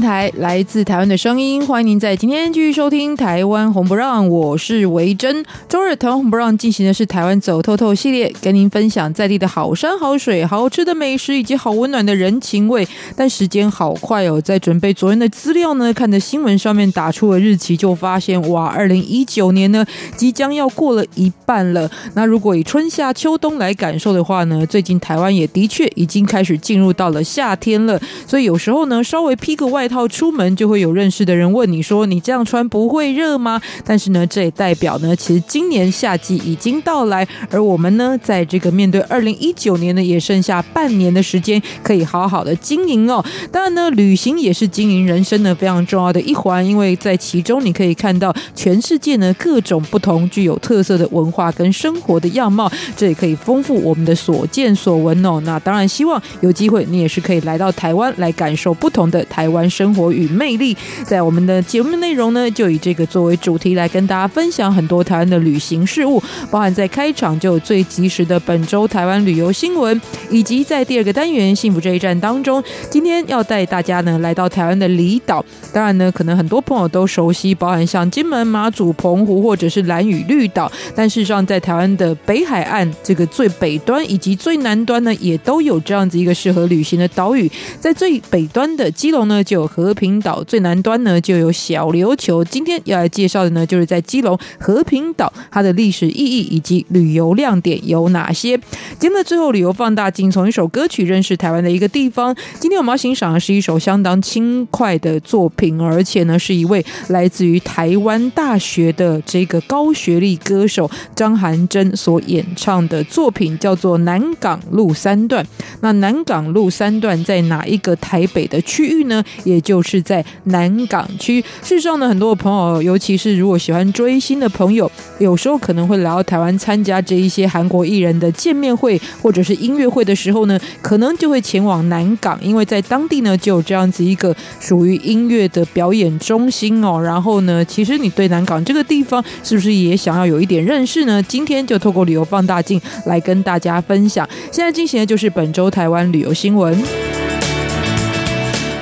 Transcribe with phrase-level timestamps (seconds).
[0.00, 5.44] 台来自台湾的声音，欢迎您在今天继续收听《台湾红不让》，我是维珍。
[5.68, 12.86] 周日台湾红不让进行的是台湾走透透系列，跟您分享在地的好山好水、好吃的美食以及好温暖的人情味。
[13.16, 19.84] 但时间好快哦，在准备昨天的资料呢，看着新闻上面打出了日期，就发现哇，二零一九年呢
[20.16, 21.90] 即将要过了一半了。
[22.14, 29.56] 那如果以春夏秋冬来感受的话呢，最近台湾也的确已经开始进入到了夏天了，所以有时候呢，稍微披。
[29.56, 43.24] 个外套出门，就会有认识的人问你说：“你这样穿不会热吗？”但是呢，这也代表呢，其实今年夏季已经到来，而我们呢，在这个面对二零一九年呢，也剩下半年的时间，可以好好的经营哦。
[43.52, 55.40] 当然呢，旅行也是经营人生呢非常重要的一环，因为在其中你可以看到全世界呢各种不同具有特色的文化跟生活的样貌，这也可以丰富我们的所见所闻哦。
[55.44, 59.24] 那当然，希望有机会你也是可以来到台湾来感受不同的。
[59.28, 60.74] 台湾生活与魅力，
[61.04, 75.44] 在我们的节目内容呢，就以这个作为主题来跟大家分享很多台湾的旅行事物，包含在开场就有最及时的本周台湾旅游新闻，以及在第二个单元幸福这一站当中，今天要带大家呢来到台湾的离岛。
[75.74, 89.36] 当然呢，可能很多朋友都熟悉，包含像金门、马祖、澎湖或者是蓝屿绿岛，但事实上在台湾的北海岸这个最北端以及最南端呢，也都有这样子一个适合旅行的岛屿，在最北端的基隆呢。
[89.44, 92.44] 就有和平岛，最南端呢就有小琉球。
[92.44, 98.56] 今天要来介绍的呢，就是在基隆和平岛，它的历史意义以及旅游亮点有哪些？
[98.98, 102.36] 节目的最后，旅游放大镜从一首歌曲认识台湾的一个地方。
[102.60, 115.42] 今天我们要欣赏的是一首相当轻快的作品，而且呢是一位来自于台湾大学的这个高学历歌手张涵珍所演唱的作品，叫做《南港路三段》。
[115.80, 119.24] 那南港路三段在哪一个台北的区域呢？
[119.46, 121.40] 也就是在南港区。
[121.62, 137.00] 事实上呢，很多朋友，尤其是如果喜欢追星的朋友，有时候可能会来到台湾参加这一些韩国艺人的见面会或者是音乐会的时候呢，可能就会前往南港，因为在当地呢就有这样子一个属于音乐的表演中心哦。
[137.00, 141.22] 然后呢，其实你对南港这个地方是不是也想要有一点认识呢？
[141.22, 144.28] 今天就透过旅游放大镜来跟大家分享。
[144.50, 146.82] 现在进行的就是本周台湾旅游新闻。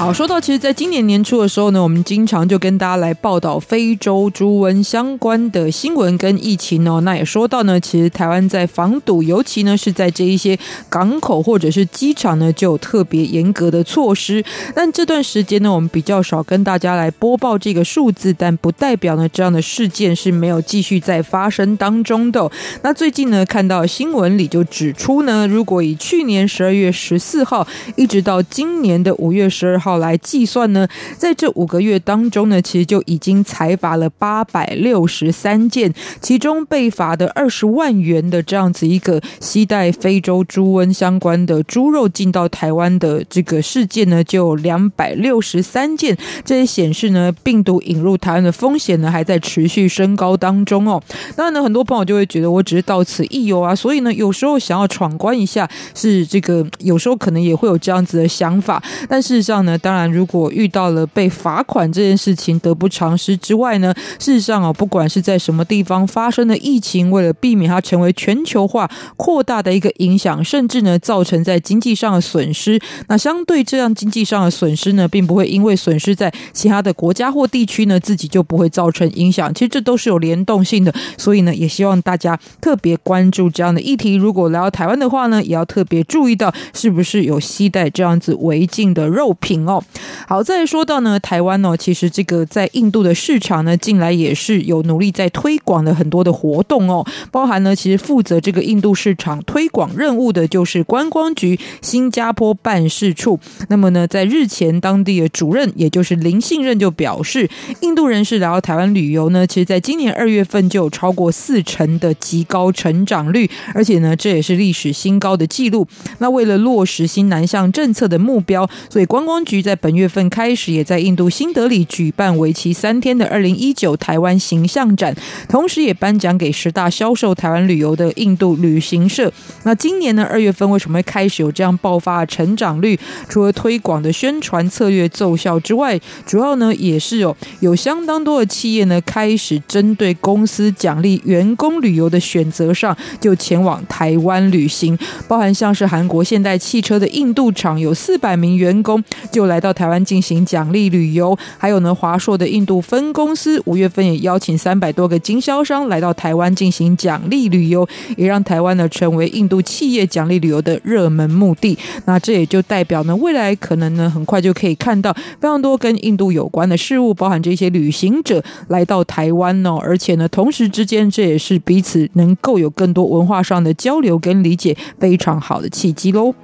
[0.05, 7.01] 好，说到其实，在今年年初的时候呢，我们经常就跟大家来报道非洲猪瘟相关的新闻跟疫情哦。
[7.01, 10.59] 那也说到呢，其实台湾在防堵，尤其呢是在这一些
[10.91, 14.45] 港口或者是机场呢，就有特别严格的措施。
[14.75, 22.53] 但这段时间呢，我们比较少跟大家来播报这个数字，但不代表呢这样的事件是没有继续在发生当中的。
[22.83, 27.67] 那最近呢，看到新闻里就指出呢，如果以去年十二月十四号
[27.97, 29.94] 一直到今年的五月十二号。
[29.99, 46.17] 来计算呢，在这五个月当中呢，其实就已经裁罚了八百六十三件，其中被罚的二十万元的这样子一个携带非洲猪瘟相关的猪肉进到台湾的这个事件呢，就有两百六十三件。
[46.45, 51.03] 这也显示呢，病毒引入台湾的风险呢，还在持续升高当中哦。
[51.37, 59.74] 当然呢，很多朋友就会觉得，我只是到此一游啊，所以呢，有时候想要闯关一下，是这个有时候可能也会有这样子的想法，但事实上呢。
[59.79, 79.53] 当然，如果遇到了被罚款这件事情得不偿失之外呢，事实上啊，不管是在什么地方发生的疫情，为了避免它成为全球化扩大的一个影响，甚至呢造成在经济上的损失，那相对这样经济上的损失呢，并不会因为损失在其他的国家或地区呢，自己就不会造成影响。
[79.55, 84.15] 其实这都是有联动性的，所以呢，也希望大家特别关注这样的议题。
[84.15, 89.64] 如果来到台湾的话呢，也要特别注意到是不是有携带这样子违禁的肉品。
[89.67, 89.83] 哦。
[90.27, 103.39] 好，再说到呢，台湾哦，其实这个在印度的市场呢，近来也是有努力在推广的很多的活动哦，包含呢，其实负责这个印度市场推广任务的就是观光局新加坡办事处。
[103.69, 107.49] 那么呢，在日前当地的主任，也就是林信任就表示，
[107.81, 115.87] 印度人士来到台湾旅游呢，其实在今年二月份就有超过四成的极高成长率，而且呢，这也是历史新高的记录。
[116.19, 125.15] 那为了落实新南向政策的目标，所以观光局在本月份开始，也在印度新德里举办为期三天的二零一九台湾形象展，
[125.49, 129.33] 同时也颁奖给十大销售台湾旅游的印度旅行社。
[129.65, 132.99] 那今年呢，二月份为什么会开始有这样爆发成长率？
[133.29, 157.87] 除了推广的宣传策略奏效之外，主要呢也是有有相当多的企业呢开始针对公司奖励员工旅游的选择上，就前往台湾旅行，包含像是韩国现代汽车的印度厂有四百名员工就来到台湾进行奖励旅游，还有呢华硕的印度分公司五月份也邀请三百多个经销商来到台湾进行奖励旅游，
[158.17, 161.79] 也让台湾呢成为印度企业奖励旅游的热门目的。
[162.07, 176.35] 那这也就代表呢未来可能呢很快就可以看到非常多跟印度有关的事物，包含这些旅行者来到台湾哦，而且呢同时之间这也是彼此能够有更多文化上的交流跟理解非常好的契机喽。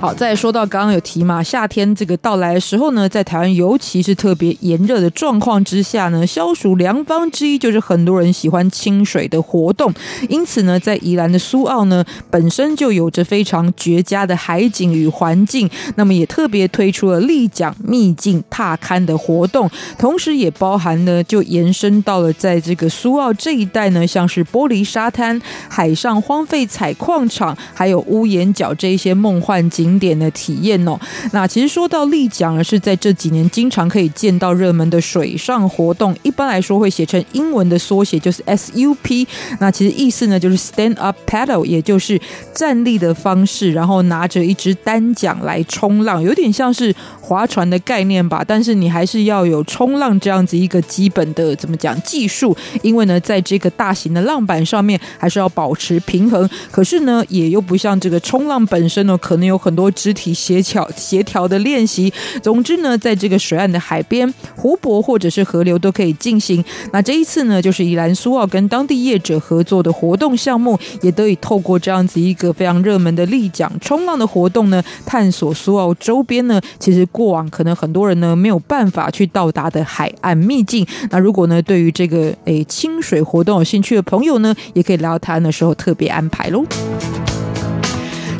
[0.00, 9.92] 好，再说到刚刚有提嘛，夏天这个到来的时候呢，在台湾尤其是特别炎热的状况之下呢，消暑良方之一就是很多人喜欢清水的活动。
[10.30, 25.38] 因此呢，在宜兰的苏澳呢，本身就有着非常绝佳的海景与环境，那么也特别推出了立桨秘境踏勘的活动，同时也包含呢，就延伸到了在这个苏澳这一带呢，像是玻璃沙滩、
[25.68, 29.89] 海上荒废采矿场，还有屋檐角这一些梦幻景。
[29.90, 30.96] 景点的体验哦，
[31.32, 36.16] 那其实说到立桨呢，是在这几年经常可以见到热门的水上活动。
[36.22, 39.26] 一般来说会写成英文的缩写，就是 SUP。
[39.58, 42.20] 那其实意思呢，就是 Stand Up Paddle，也就是
[42.54, 48.44] 站立的方式，然后拿着一支单桨来冲浪，有点像是划船的概念吧。
[48.46, 56.48] 但是你还是要有冲浪这样子一个基本的怎么讲技术，因为呢，在这个大型的浪板上面还是要保持平衡。
[56.70, 59.79] 可是呢，也又不像这个冲浪本身呢，可能有很多。
[59.80, 62.12] 多肢体协调协调的练习，
[62.42, 66.62] 总之呢，在这个水岸的海边、湖泊或者是河流都可以进行。
[66.92, 80.86] 那这一次呢，就是宜兰苏澳跟当地业者合作的活动项目，也得以透过这样子一个非常热门的立桨冲浪的活动呢，探索苏澳周边呢，其实过往可能很多人呢没有办法去到达的海岸秘境。
[81.10, 86.62] 那如果呢，对于这个诶清水活动有兴趣的朋友呢，也可以来到台湾的时候特别安排喽。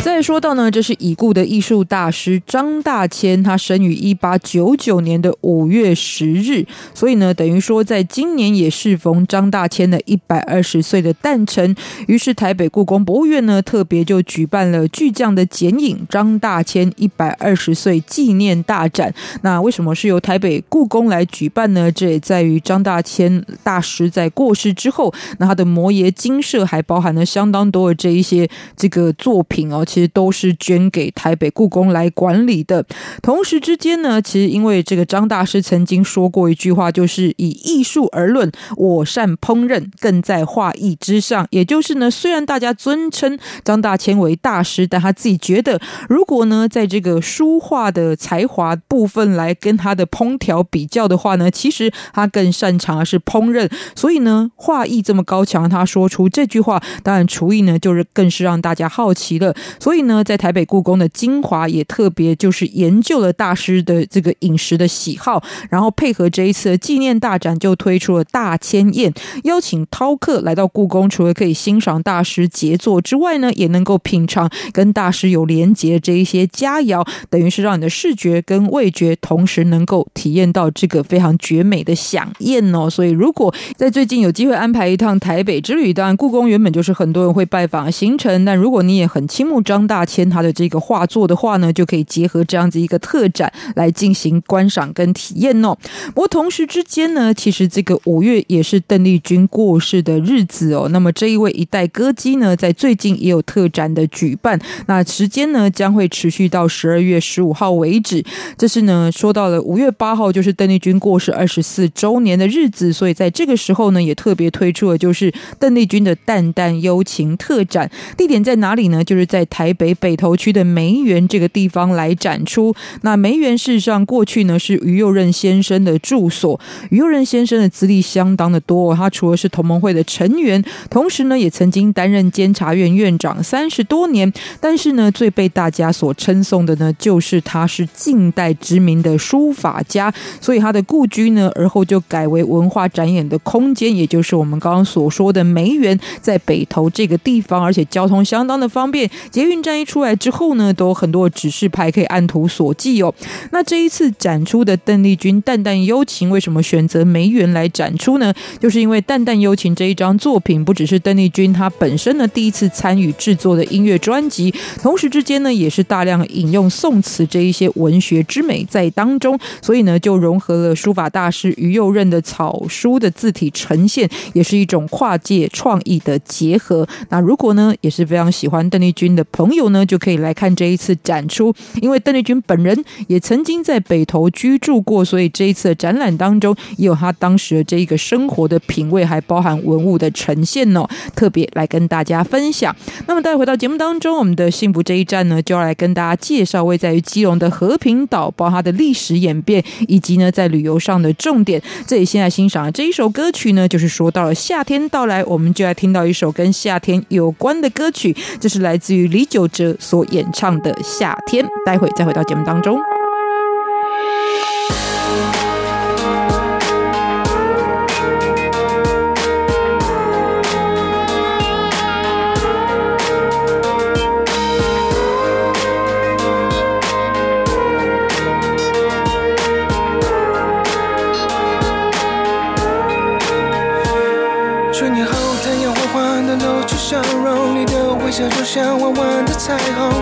[0.03, 11.75] 再说到呢，这是已故的艺术大师张大千，他生于一八九九年的五月十日，所以呢，等于说在今年也适逢张大千的一百二十岁的诞辰。
[12.07, 19.15] 于是台北故宫博物院呢，特别就举办了巨匠的剪影张大千一百二十岁纪念大展。
[19.43, 21.93] 那为什么是由台北故宫来举办呢？
[21.93, 29.85] 这也在于张大千大师在过世之后，那他的摩耶精舍还包含了相当多的这一些这个作品哦。
[29.91, 32.87] 其实都是捐给台北故宫来管理的。
[33.21, 41.45] 同时之间呢，其实因为这个张大师曾经说过一句话，就是以艺术而论，我善烹饪，更在画艺之上。
[41.51, 53.69] 也就是呢，虽然大家尊称张大千为大师，但他自己觉得，如果呢，在这个书画的才华部分来跟他的烹调比较的话呢，其实他更擅长的是烹饪。
[53.97, 59.53] 所以呢，画艺这么高强，他说出这句话，当然厨艺呢，就是更是让大家好奇了。
[59.81, 69.11] 所以呢，在台北故宫的精华也特别就是研究了大师的这个饮食的喜好，然后配合这一次的纪念大展，就推出了大千宴，
[69.45, 82.91] 邀请饕客来到故宫，除了可以欣赏大师杰作之外呢，也能够品尝跟大师有连结这一些佳肴，等于是让你的视觉跟味觉同时能够体验到这个非常绝美的饗宴哦。
[82.91, 89.63] 所以如果在最近有机会安排一趟台北之旅，当然故宫原本就是很多人会拜访的行程，但如果你也很倾慕。
[89.71, 95.79] 张大千他的这个画作的话呢，就可以结合这样子一个特展来进行观赏跟体验哦。
[96.09, 100.89] 不过同时之间呢，其实这个五月也是邓丽君过世的日子哦。
[100.91, 104.59] 那么这一位一代歌姬呢，在最近也有特展的举办，
[104.89, 108.25] 那时间呢将会持续到十二月十五号为止。
[108.59, 117.89] 这是呢说到了五月八号，就是邓丽君过世二十四周年的日子，所以在这个时候呢，也特别推出了就是邓丽君的《淡淡幽情》特展。
[118.17, 119.05] 地点在哪里呢？
[119.05, 119.60] 就是在台。
[119.61, 122.75] 台北北投区的梅园这个地方来展出。
[123.03, 134.33] 那梅园事实上过去呢是于右任先生的住所，于右任先生的资历相当的多，他除了是同盟会的成员，同时呢也曾经担任监察院院长三十多年。
[134.63, 149.11] 但是呢，最被大家所称颂的呢，就是他是近代知名的书法家，所以他的故居呢，而后就改为文化展演的空间，也就是我们刚刚所说的梅园，在北投这个地方，而且交通相当的方便。
[149.31, 153.13] 捷运站一出来之后呢，都有很多指示牌可以按图索骥哦。
[153.51, 158.33] 那这一次展出的邓丽君《淡淡幽情》，为什么选择梅园来展出呢？
[158.61, 176.87] 就是因为《淡淡幽情》这一张作品，不只是邓丽君她本身呢第一次参与制作的音乐专辑，同时之间呢，也是大量引用宋词这一些文学之美在当中，所以呢，就融合了书法大师于右任的草书的字体呈现，也是一种跨界创意的结合。
[177.09, 192.77] 那如果呢，也是非常喜欢邓丽君的朋友呢，就可以来看这一次展出，因为邓丽君本人也曾经在北投居住过，所以这一次的展览当中也有他当时的这一个生活的品味，还包含文物的呈现哦，特别来跟大家分享。
[193.07, 201.63] 那么，待回到节目当中，我们的幸福这一站呢，就要来跟大家介绍位在于基隆的和平岛，包括它的历史演变，以及呢在旅游上的重点。
[201.87, 211.43] 这里现在欣赏这一首歌曲呢，就是说到了夏天到来，我们就来听到一首跟夏天有关的歌曲，这是来自于李九哲所演唱的《夏天》。
[211.65, 212.79] 待会再回到节目当中。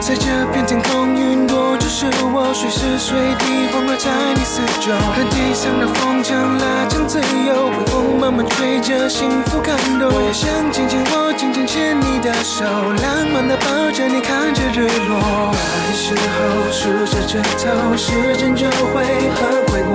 [0.09, 0.25] 在这
[0.55, 4.89] 片天空，云朵就是我，随时随地环绕在你四周。
[5.13, 10.09] 和地上的风筝拉长自由，微风慢慢吹着，幸福感动。
[10.09, 15.53] 我也想紧紧握，紧紧牵你的手，浪漫的抱着你，看着日落。
[15.53, 19.93] 爱时候数着指头，时间就会很快过。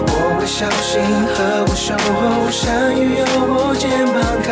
[0.00, 1.00] 我会小心
[1.36, 4.50] 呵护守候，山雨有我肩膀靠，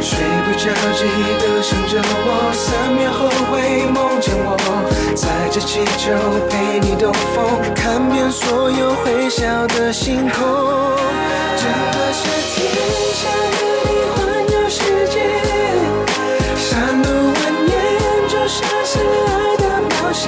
[0.00, 0.16] 睡
[0.46, 0.64] 不着
[0.96, 1.04] 记
[1.36, 2.64] 得想着我，三
[2.96, 4.56] 秒后会梦见我，
[5.14, 6.16] 载着气球
[6.48, 10.40] 陪你兜风，看遍所有会笑的星空。
[11.60, 12.24] 整个夏
[12.54, 12.56] 天
[13.12, 14.80] 想和你环游世
[15.12, 15.20] 界，
[16.56, 17.70] 山路蜿蜒
[18.26, 19.62] 就像是爱的
[20.00, 20.24] 冒险。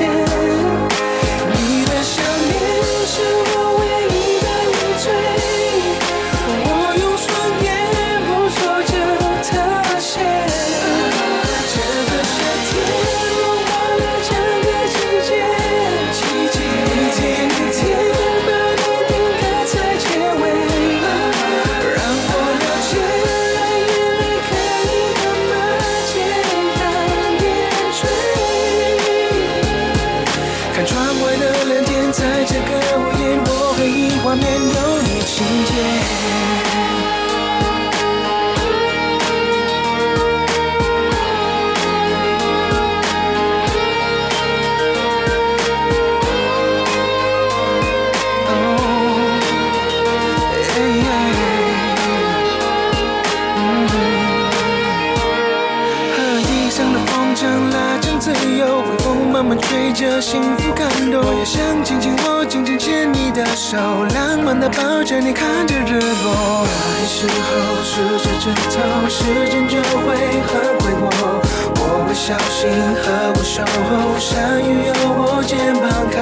[59.93, 63.77] 着幸福感动，我也想紧紧握，紧紧牵你的手，
[64.15, 66.67] 浪漫的抱着你，看着日落。
[66.67, 67.93] 爱时候数
[68.23, 70.15] 着指头，时间就会
[70.47, 71.41] 很快过。
[71.81, 72.69] 我会小心
[73.03, 76.19] 呵护守候，下雨有我肩膀靠，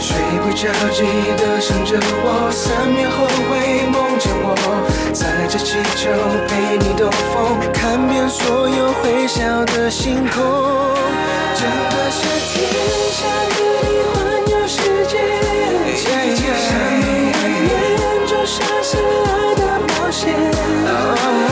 [0.00, 1.02] 睡不着记
[1.36, 4.46] 得想着我，三秒后会梦见我，
[5.12, 6.10] 载着气球
[6.48, 10.91] 陪你兜风，看遍所有会笑的星空。
[18.84, 21.51] 是爱的冒险。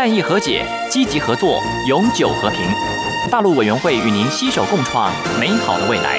[0.00, 2.60] 善意和解，积极合作，永久和平。
[3.30, 6.18] 大陆委员会与您携手共创美好的未来。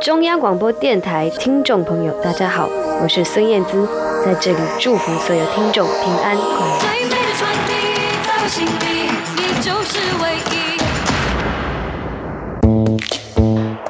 [0.00, 2.68] 中央广播电台听众朋友，大家好，
[3.02, 3.88] 我是孙燕姿，
[4.24, 6.64] 在这里祝福所有听众平安快
[8.86, 8.91] 乐。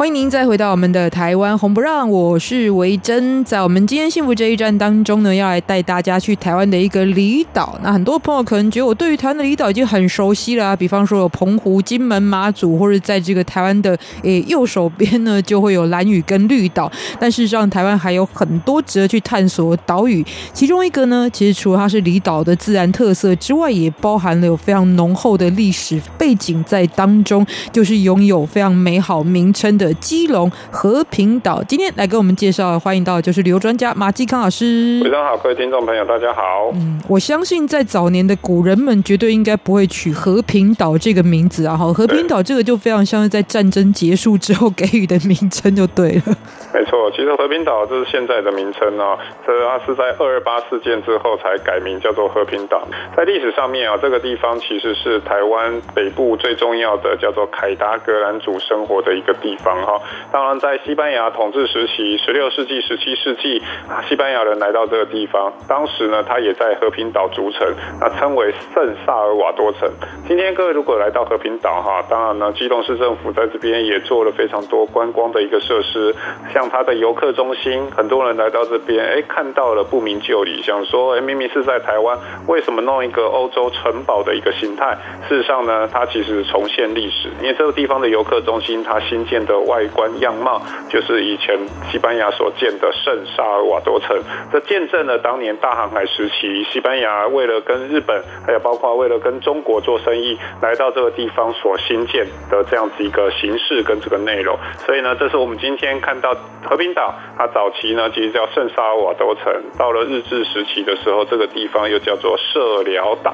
[0.02, 3.44] 欢迎您再回到我们的台湾红不让，我是维珍。
[3.44, 7.78] 在我们今天幸福这一站当中呢，要来带大家去台湾的一个离岛。
[7.84, 16.90] 那很多朋友可能觉得我对于台湾的离岛已经很熟悉了，比方说有澎湖、金门、马祖，或者在这个台湾的诶右手边呢，就会有兰屿跟绿岛。
[17.20, 20.26] 但事实上，台湾还有很多值得去探索的岛屿。
[20.52, 29.91] 其中一个呢，其实除了它是离岛的自然特色之外，也包含了有非常浓厚的历史背景在当中，就是拥有非常美好名称的。
[29.94, 35.00] 基隆和平岛，今天来给我们介绍，欢迎到的就是旅游专家马继康老师。
[35.02, 36.70] 非常好，各位听众朋友，大家好。
[36.74, 46.36] 嗯，我相信在早年的古人们绝对应该不会取和平岛这个名字啊，哈，和平岛这个就非常像是在战争结束之后给予的名称就对了。
[46.74, 52.82] 没错，其实和平岛这是现在的名称啊，这它是在二二八事件之后才改名叫做和平岛。
[53.16, 59.82] 在历史上面啊，这个地方其实是台湾北部最重要的叫做凯达格兰族生活的一个地方。
[59.82, 60.00] 哈，
[60.32, 67.66] 当然，在西班牙统治时期，十六世纪、十七世纪啊，西班牙人来到这个地方，当时呢，他也在和平岛筑城，
[68.00, 69.90] 那称为圣萨尔瓦多城。
[70.26, 76.14] 今天各位如果来到和平岛哈，当然呢，基隆市政府在这边也做了非常多观光的一个设施，
[76.52, 84.98] 像它的游客中心，很多人来到这边，哎，看到了不明就里，想说，哎，明明是在台湾，为什么弄一个欧洲城堡的一个形态？
[85.28, 89.62] 事实上呢，它其实重现历史，因为这个地方的游客中心，它新建的。
[89.62, 91.56] 外观样貌就是以前
[91.88, 94.20] 西班牙所建的圣萨尔瓦多城，
[94.52, 104.58] 这见证了当年大航海时期西班牙为了跟日本，还有包括为了跟中国做生意，来到这个地方所新建的这样子一个形式跟这个内容。
[104.84, 113.32] 所以呢，这是我们今天看到和平岛，它早期呢其实叫圣沙瓦多城，到了日治时期的时候，这个地方又叫做社寮岛。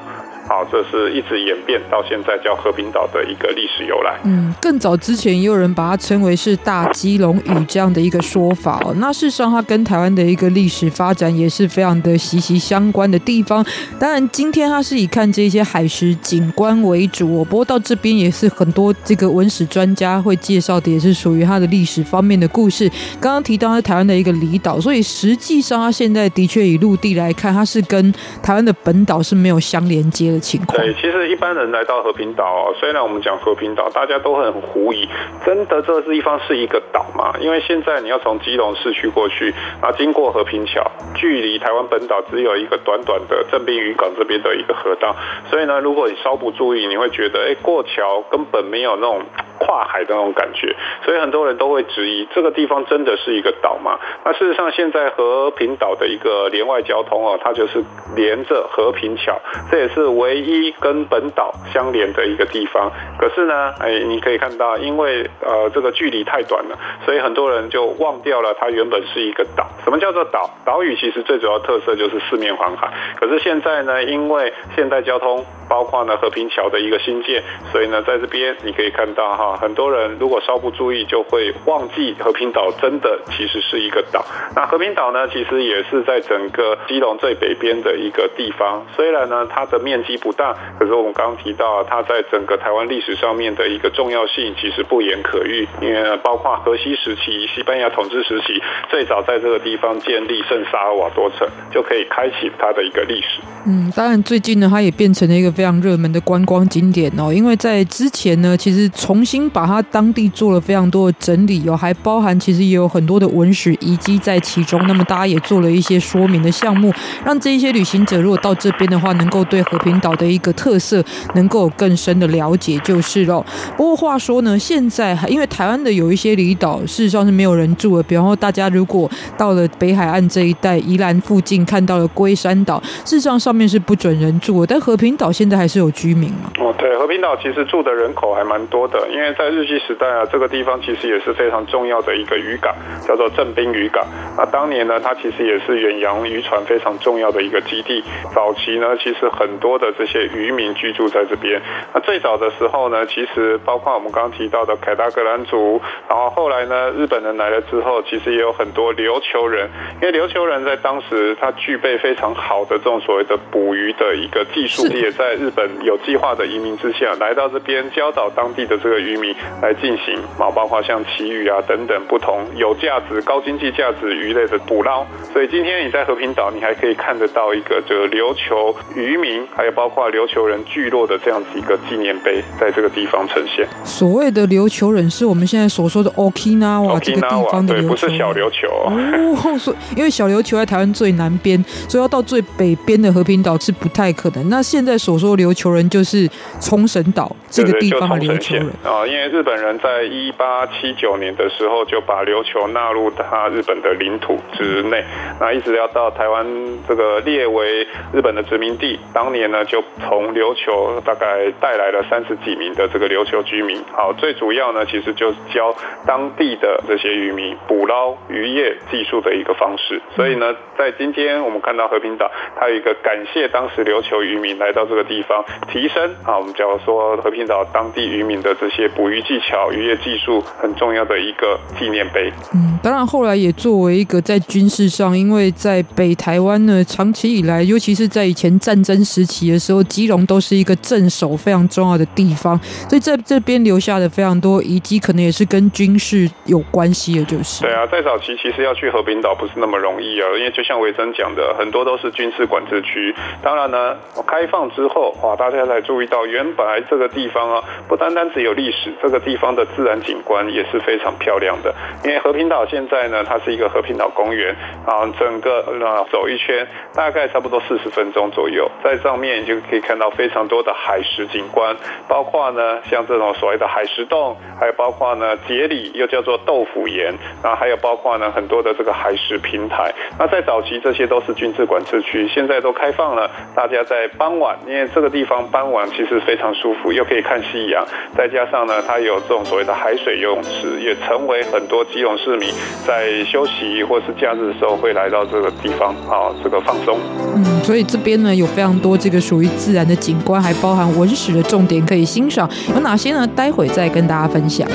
[0.49, 4.17] 好，这是一直演变到现在叫和平岛的一个历史由来。
[4.23, 8.91] 嗯，更早之前也有人把它称为是大基隆屿这样的一个说法哦。
[8.97, 13.63] 那事实上，它跟台湾的一个历史发展也是非常的息息相关的地方。
[13.99, 17.45] 当然，今天它是以看这些海蚀景观为主哦。
[17.45, 22.89] 不过到这边也是很多这个文史专家会介绍的，也是属于它的历史方面的故事。
[23.21, 30.38] 刚刚提到它台湾的一个离岛，所以实际上它现在的确以陆地来看，它是跟台湾的本岛是没有相连接的。
[30.75, 35.07] 对，其实一般人来到和平岛，虽然我们讲和平岛，大家都很狐疑，
[35.45, 37.33] 真的这个地方是一个岛吗？
[37.39, 40.83] 因为现在你要从基隆市区过去，啊，经过和平桥，
[41.15, 45.15] 距离台湾本岛只有一个短短的正滨渔港这边的一个河道，
[45.49, 49.21] 所以呢，如果你稍不注意，你会觉得，哎，过桥根本没有那种。
[49.61, 50.73] 跨海的那种感觉，
[51.03, 53.99] 所以很多人都会质疑这个地方真的是一个岛吗？
[54.23, 57.83] 那事实上，现在和平岛的一个连外交通哦，它就是
[58.15, 59.37] 连着和平桥，
[59.69, 62.91] 这也是唯唯一跟本岛相连的一个地方。
[63.17, 69.67] 可是呢，哎，你可以看到，因为呃这个距离太短了，所以很多人就忘掉了它原本是一个岛。
[69.83, 70.47] 什么叫做岛？
[70.63, 72.93] 岛屿其实最主要特色就是四面环海。
[73.19, 79.57] 可是现在呢，因为现代交通，包括呢和平桥的一个新建，所以呢在这边你可以看到哈。
[79.57, 84.23] 很多人如果稍不注意，就会忘记和平岛真的其实是一个岛。
[84.55, 88.85] 那和平岛呢，其实也是在整个基隆最北边的一个地方。
[88.95, 95.67] 虽然呢，它的面积不大，可是我们刚刚提到，它在整个台湾历史上面的一个重要性，其实不言可喻。
[95.81, 103.39] 因为包括荷西时期、西班牙统治时期，最早在这个地方建立圣萨尔瓦多城，就可以开启它的一个历史。
[103.65, 107.31] 嗯，当然最近呢，它也变成了一个非常热门的观光景点哦。
[107.33, 114.79] 因为在之前呢，其实重新把它当地做了非常多的整理哦，还包含其实也有很多的文史遗迹在其中。
[114.87, 116.91] 那么大家也做了一些说明的项目，
[117.25, 121.03] 让这一些旅行者如果到这边的话，能够对和平岛的一个特色
[121.35, 123.45] 能够有更深的了解就是了。
[123.77, 136.51] 不过话说呢，现在因为台湾的有一些离岛事实上是没有人住的，比方说大家如果到了北海岸这一带，宜兰附近看到了龟山岛，事实上上面是不准人住的，但和平岛现在还是有居民嘛。
[136.59, 142.73] 哦，对，和平岛其实住的人口还蛮多的，因为在日据时代啊，这个地方其实也是非常重要的一个渔港，
[143.07, 144.05] 叫做正滨渔港。
[144.37, 148.03] 那当年呢，它其实也是远洋渔船非常重要的一个基地。
[148.33, 151.61] 早期呢，其实很多的这些渔民居住在这边。
[151.93, 159.69] 那最早的时候呢，其实包括我们刚刚提到的凯达格兰族，然后后来呢，日本人来了之后，其实也有很多琉球人，
[160.01, 175.05] 因为琉球人在当时他具备非常好的这种所谓的捕鱼的一个技术，也在日本有计划的移民之下来到这边教导当地的这个渔民来进行啊，包括像旗鱼啊等等不同有价值、高经济价值鱼类的捕捞。
[175.33, 183.65] 所以今天你在和平岛，你还可以看得到一个这个琉球渔民，还有包括琉球人聚落的这样子一个纪念碑，在这个地方呈现。
[183.85, 189.57] 所谓的琉球人是我们现在所说的 Okinawa 这个地方的琉球，对，不是小琉球哦。
[189.57, 194.49] 所以因为小琉球在台湾最南边，所以要到最北边的和平岛是不太可能。
[194.49, 205.01] 那现在所说的琉球人就是冲绳岛这个地方的琉球人啊，因为日本人在一八七九年的时候就把琉球纳入他日本的领土之内。
[205.39, 206.45] 那一直要到台湾
[206.85, 213.79] 这个列为日本的殖民地，当年呢就从琉球大概带来了三十几名的这个琉球居民。
[213.93, 215.73] 好，最主要呢其实就是教
[216.07, 220.01] 当地的这些渔民捕捞渔业技术的一个方式。
[220.15, 232.31] 所以呢，在今天我们看到和平岛，它有一个感谢当时琉球渔民来到这个地方提升啊，我们假如说和平岛当地渔民的这些捕鱼技巧、渔业技术很重要的一个纪念碑。
[232.55, 235.19] 嗯，当然后来也作为一个在军事上。
[235.19, 247.61] 因为在北台湾呢，长期以来，尤其是在以前战争时期的时候，基隆都是一个镇守非常重要的地方，所以在这边留下的非常多遗迹，可能也是跟军事有关系的，就是。
[247.61, 253.13] 对啊，在早期其实要去和平岛不是那么容易啊，因为就像维珍讲的，很多都是军事管制区。
[253.43, 253.95] 当然呢，
[254.25, 261.73] 开放之后，哇，大家才注意到，原本来这个地方啊，不单单只有历史，这个地方的自然景观也是非常漂亮的。
[262.03, 265.05] 因为和平岛现在呢，它是一个和平岛公园啊。
[265.19, 271.75] 整个呃走一圈，大概差不多四十分钟左右，在上面就可以看到非常多的海蚀景观，
[272.07, 277.11] 包括呢像这种所谓的海蚀洞，还有包括呢节里又叫做豆腐岩，
[277.43, 279.91] 然后还有包括呢很多的这个海蚀平台。
[280.19, 287.83] 那在早期这些都是军事管制区，现在都开放了，大家在傍晚，因为这个地方傍晚其实非常舒服，又可以看夕阳，
[288.15, 292.53] 再加上呢它有这种所谓的海水游泳池，也成为很多基隆市民
[292.85, 294.99] 在休息或是假日的时候会来。
[294.99, 296.99] 来到这个地方啊，这个放松。
[297.33, 302.49] 嗯，所以这边呢有非常多这个属于自然的景观，还包含文史的重点可以欣赏。
[302.73, 303.27] 有哪些呢？
[303.35, 304.67] 待会再跟大家分享。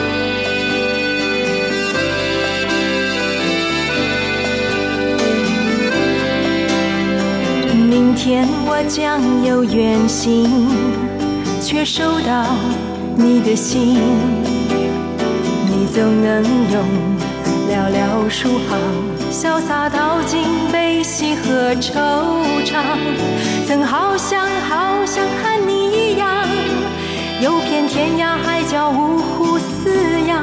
[7.89, 10.69] 明天我将有远行，
[11.61, 12.47] 却收到
[13.17, 13.99] 你的信，
[15.67, 16.83] 你总能用
[17.69, 18.79] 寥寥数行。
[19.31, 21.93] 潇洒道尽悲喜和惆
[22.65, 22.73] 怅，
[23.69, 26.49] 曾好想好想和你一样，
[27.43, 29.91] 游遍天涯海角五湖四
[30.27, 30.43] 洋，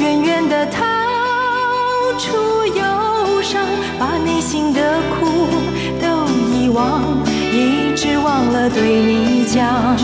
[0.00, 0.82] 远远地逃
[2.18, 2.82] 出忧
[3.42, 3.64] 伤，
[3.96, 5.46] 把内心的苦
[6.02, 7.22] 都遗忘，
[7.52, 10.02] 一直忘了对你讲，你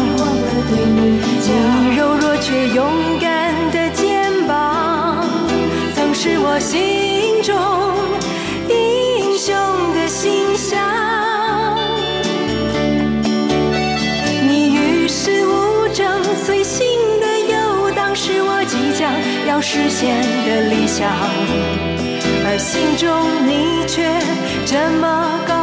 [1.97, 5.27] 柔弱却勇敢的肩膀，
[5.97, 7.12] 曾是我心
[19.75, 21.09] 实现的理想，
[22.45, 23.09] 而心中
[23.49, 24.05] 你却
[24.67, 25.62] 这么告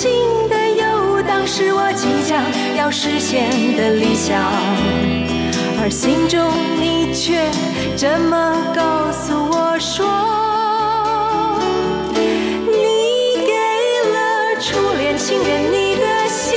[0.00, 0.12] 心
[0.48, 2.40] 的游荡，是我即将
[2.76, 4.40] 要实现的理想，
[5.82, 7.50] 而心中你却
[7.96, 10.06] 这么告诉我说，
[12.70, 13.50] 你给
[14.14, 16.54] 了初恋情人你的心，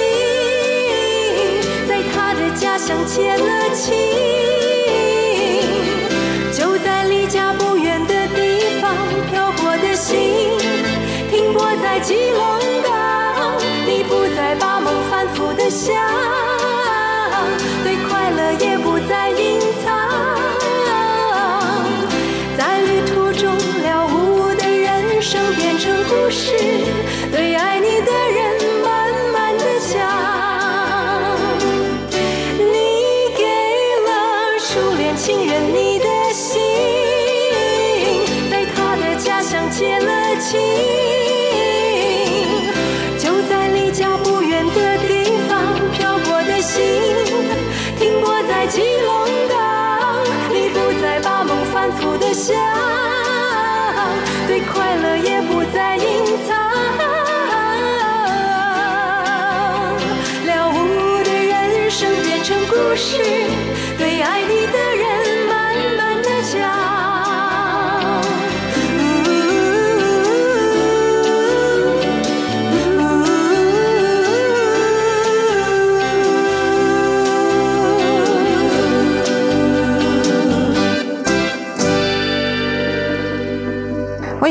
[1.90, 4.41] 在他的家乡结了亲。
[15.82, 16.41] 想，
[62.92, 63.18] 变成故事，
[63.98, 64.91] 对爱你的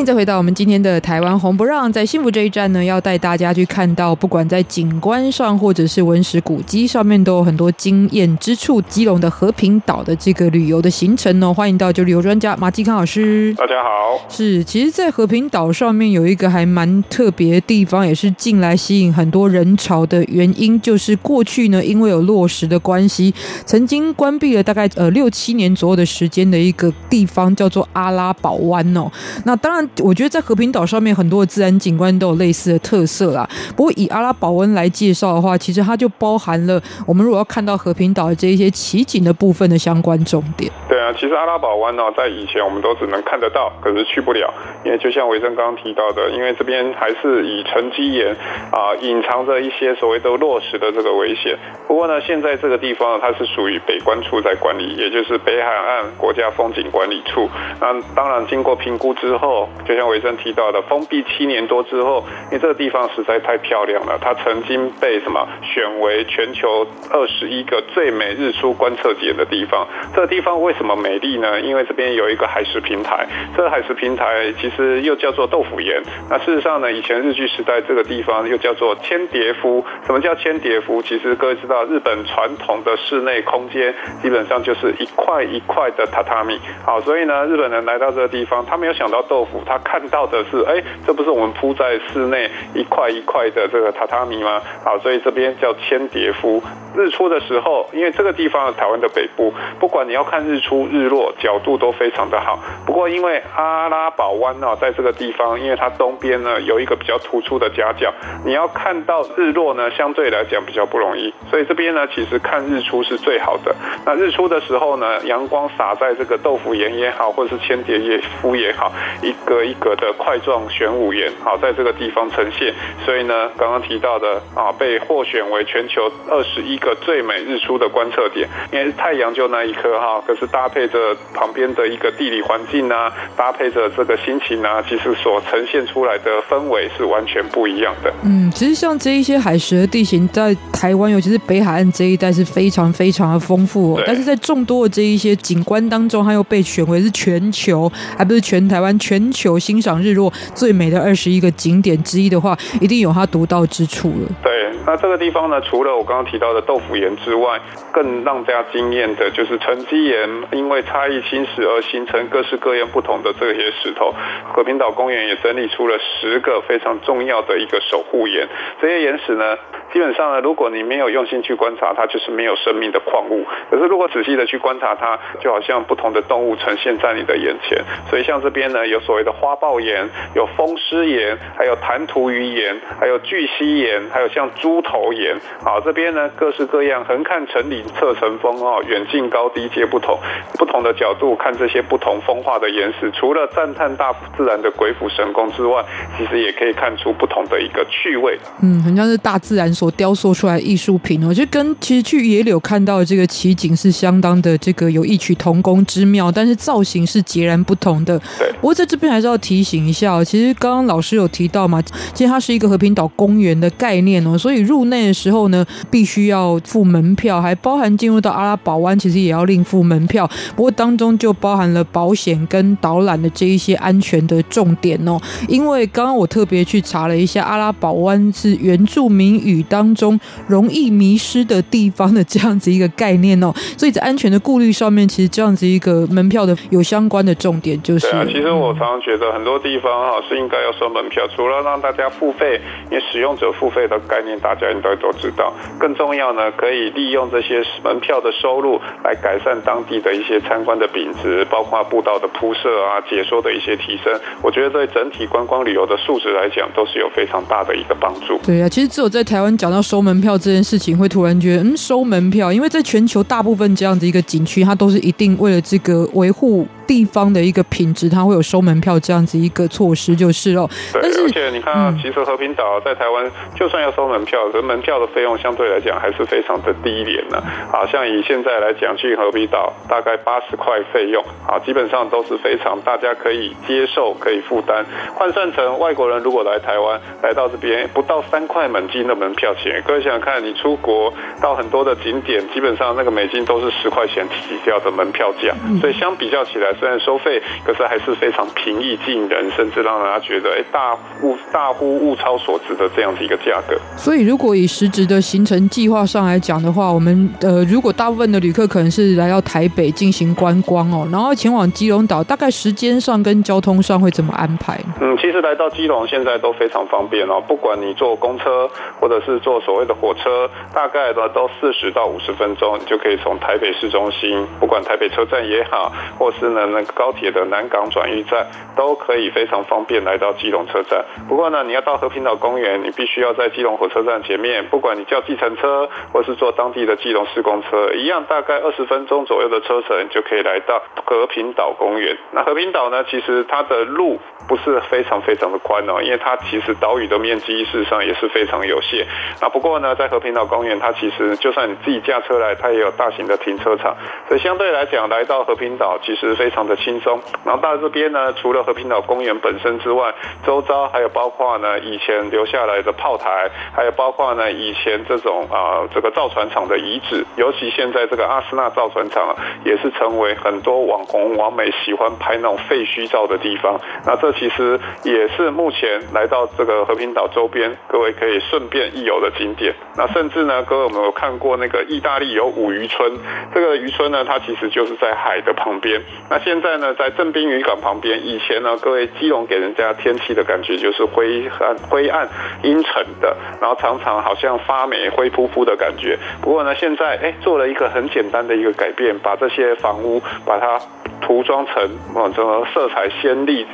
[0.04, 8.80] 再回到我们今天的台湾红不让，在幸福这一站呢，要带大家去看到，不管在景观上或者是文史古迹上面，都有很多惊艳之处。
[8.82, 13.52] 基隆的和平岛的这个旅游的行程呢，欢迎到就旅游专家马继康老师。
[13.58, 14.18] 大家好。
[14.30, 23.34] 是，其实，在和平岛上面有一个还蛮特别的地方，也是近来吸引很多人潮的原因，就是过去呢，因为有落实的关系，
[23.66, 29.10] 曾经关闭了大概呃六七年左右的时间的一个地方，叫做阿拉堡湾哦。
[29.44, 29.89] 那当然。
[29.98, 33.48] 我觉得在和平岛上面很多的自然景观都有类似的特色啦。
[33.76, 40.70] 不过以阿拉堡湾来介绍的话，其实它就包含了我们如果要看到和平岛的这一些奇景的部分的相关重点。
[41.00, 44.52] 对啊，其实阿拉堡湾呢，在以前我们都只能看得到，可是去不了，
[44.84, 48.36] 因为就像维珍刚刚提到的，因为这边还是以沉积岩
[48.70, 51.56] 啊隐藏着一些所谓的落石的这个危险。
[51.88, 57.48] 不过呢，现在这个地方呢，它是属于北关处在管理，也就是北海岸国家风景管理处。
[57.80, 59.70] 那当然经过评估之后。
[59.86, 69.88] 就像维珍提到的，封闭七年多之后，因为这个地方实在太漂亮了，它曾经被什么选为全球二十一个最美日出观测点的地方。
[70.14, 71.61] 这个地方为什么美丽呢？
[71.61, 73.26] 因为这边有一个海蚀平台，
[73.57, 76.03] 这个海蚀平台其实又叫做豆腐岩。
[76.29, 79.85] 那事实上呢，以前日据时代这个地方又叫做千叠夫。
[80.07, 81.03] 什么叫千叠夫？
[81.03, 86.59] 其实各位知道，日本传统的室内空间基本上就是一块一块的榻榻米。
[86.85, 89.62] 好，所以呢，日本人来到这个地方，他没有想到豆腐。
[89.66, 94.61] 他看到的是，哎，这不是我们铺在室内一块一块的这个榻榻米吗？
[94.85, 96.62] 好，所以这边叫千叠夫。
[96.96, 102.59] 日出的时候，因为这个地方台湾的北部，不管你要看日出日落，角度都非常的好。
[102.87, 108.12] 不过因为阿拉堡湾呢，在这个地方，因为它东边呢有一个比较突出的夹角，
[108.45, 111.33] 你要看到日落呢，相对来讲比较不容易。
[111.51, 113.75] 所以这边呢，其实看日出是最好的。
[114.05, 122.75] 那日出的时候呢，阳光洒在这个豆腐岩也好，或者是千叠叶夫也好，一格一格的块状玄武岩，好，在这个地方呈现。
[123.05, 138.12] 所以呢，刚刚提到的啊，被获选为全球二十一个最美日出的观测点，因为太阳就那一颗哈，可是搭配着旁边的一个地理环境啊，搭配着这个心情啊，其实所呈现出来的氛围是完全不一样的。
[138.22, 144.02] 嗯，其实像这一些海蚀的地形，在台湾尤其是北海岸这一带是非常非常的丰富哦。
[144.06, 154.28] 但是在众多的这一些景观当中，它又被选为是全球，还不是全台湾，全球欣赏日落最美的二十一个景点之一的话，一定有它独到之处了。
[154.42, 154.60] 对，
[154.90, 157.61] 那这个地方呢，除了我刚刚提到的豆腐岩之外，
[157.92, 164.12] 更让大家惊艳的就是沉积岩，因为差异侵蚀而形成各式各样不同的这些石头。
[164.53, 168.48] 和平岛公园也整理出了十个非常重要的一个守护岩，
[168.81, 169.57] 这些岩石呢，
[169.92, 173.46] 基本上呢，如果你没有用心去观察它，就是没有生命的矿物。
[173.70, 177.81] 可是如果仔细的去观察它，就好像不同的动物呈现在你的眼前。
[178.09, 190.19] 所以像这边呢，有所谓的花豹岩，有风狮岩，还有弹涂鱼岩，还有巨蜥岩，还有像猪猪头岩，好，这边呢各式各样，横看成岭侧成峰哦，远近高低皆不同，
[190.55, 195.85] 不同的角度看这些不同风化的岩石，除了赞叹大自然的鬼斧神工之外，
[196.16, 198.38] 其实也可以看出不同的一个趣味。
[198.62, 208.19] 嗯，很像是大自然所雕塑出来的艺术品哦，就跟其实去野柳看到的这个奇景是相当的这个有异曲同工之妙，但是造型是截然不同的。
[208.38, 211.83] 对，不过在这边还是要提醒一下，其实刚刚老师有提到嘛，
[212.14, 220.29] 其实它是一个和平岛公园的概念哦，所入内的时候呢，必须要付门票，还包含进入到阿拉堡湾，其实也要另付门票。
[220.57, 225.18] 不过当中就包含了保险跟导览的这一些安全的重点哦。
[225.49, 238.07] 因为刚刚我特别去查了一下，阿拉堡湾是原住民语当中容易迷失的地方的这样子一个概念哦，所以在安全的顾虑上面，其实这样子一个门票的有相关的重点就是。
[238.27, 254.12] 其实我常常觉得很多地方哈是应该要收门票，除了让大家付费，因为使用者付费的概念大家应该都知道，更重要呢，可以利用这些门票的收入来改善当地的一些参观的品质，包括步道的铺设啊、解说的一些提升。
[254.42, 258.38] 我觉得对整体观光旅游的素质来讲，都是有非常大的一个帮助。
[258.44, 266.66] 对啊，其实只有在台湾讲到收门票这件事情，会突然觉得嗯，收门票，因为在全球大部分这样子一个景区，它都是一定为了这个维护。
[266.90, 270.68] 地方的一个品质，它会有收门票这样子一个措施，就是哦。
[270.92, 277.42] 对，而且你看，啊，其实和平岛在台湾，就算要收门票，这门票的费用相对来讲还是非常的低廉的。
[277.70, 284.85] 好像以现在来讲，去和平岛大概八十块费用，啊，基本上都是非常大家可以接受、可以负担。
[285.14, 296.72] 换算成外国人如果来台湾，来到这边不到三块美金的门票钱，各位想想看，你出国到很多的景点，基本上那个美金都是十块钱起掉的门票价，所以相比较起来。
[296.81, 303.76] 虽然收费，可是还是非常平易近人，甚至让人家觉得哎，大物大乎物超所值的这样子一个价格。
[303.96, 314.79] 所以，如果以实质的行程计划上来讲的话，我们呃，如果大部分的旅客可能是来到台北进行观光哦，然后前往基隆岛，大概时间上跟交通上会怎么安排？
[315.01, 326.61] 嗯，其实来到基隆现在都非常方便哦，不管你坐公车或者是坐所谓的火车，大概呢都四十到五十分钟，你就可以从台北市中心，不管台北车站也好，或是呢。
[326.71, 331.05] 那个高铁的南港转运站都可以非常方便来到基隆车站。
[331.29, 342.16] 不过呢，你要到和平岛公园，你必须要在基隆火车站前面，不管你叫计程车或是坐当地的基隆施工车，一样大概二十分钟左右的车程就可以来到和平岛公园。
[342.30, 349.06] 那和平岛呢，其实它的路不是非常非常的宽哦，因为它其实岛屿的面积事实上也是非常有限。
[349.42, 353.96] 那不过呢，在和平岛公园，它其实就算你自己驾车来，它也有大型的停车场，
[354.28, 356.61] 所以相对来讲，来到和平岛其实非常。
[356.61, 373.79] 的轻松，然后到这边呢，除了和平岛公园本身之外，周遭还有包括呢以前留下来的炮台，还有包括呢以前这种啊这个造船厂的遗址，尤其现在这个阿斯纳造船厂啊，也是成为很多网红网美喜欢拍那种废墟照的地方。
[374.07, 379.75] 那这其实也是目前来到这个和平岛周边，各位可以顺便一游的景点。
[379.96, 383.12] 那甚至呢，各位有没有看过那个意大利有五渔村？
[383.55, 386.01] 这个渔村呢，它其实就是在海的旁边。
[386.29, 388.11] 那现在呢，在正滨渔港旁边。
[388.27, 392.29] 以前呢，各位基隆给人家天气的感觉就是灰暗、灰暗、
[392.62, 396.18] 阴沉的，然后常常好像发霉、灰扑扑的感觉。
[396.42, 400.80] 不过呢，现在哎，做了一个很简单的一个改变，把这些房屋把它
[401.20, 401.83] 涂装成
[402.14, 403.66] 啊，这个色彩鲜丽、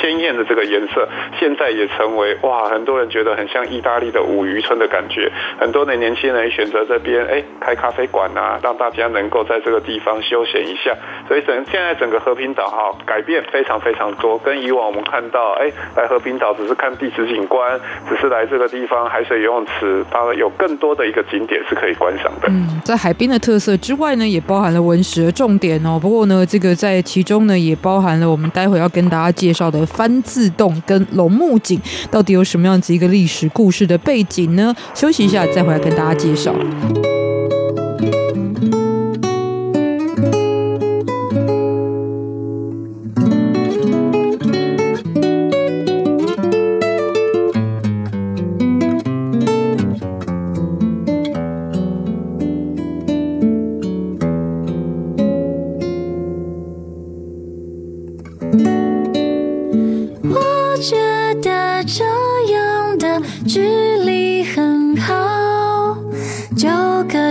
[0.00, 5.30] 鲜艳的这个颜色，现在也成为哇，很多人觉得很像意大利的五渔村的感觉。
[5.58, 10.96] 很多的年轻人选择这边哎，开咖啡馆啊，让大家能够在这个地方休闲一下。
[11.28, 22.48] 所以整现在整个和平岛哈改变非常非常多，跟以往我们看到哎，来和平岛只是看地质景观，只是来这个地方海水游泳池，它有更多的一个景点是可以观赏的。
[22.48, 25.98] 嗯，在海边的特色之外呢，也包含了文史的重点哦。
[26.00, 31.80] 不过呢，这个在其中呢，也包含了我们待会要跟大家介绍的翻字洞跟龙木井，
[32.10, 34.74] 到底有什么样子一个历史故事的背景呢？
[34.94, 36.54] 休息一下，再回来跟大家介绍。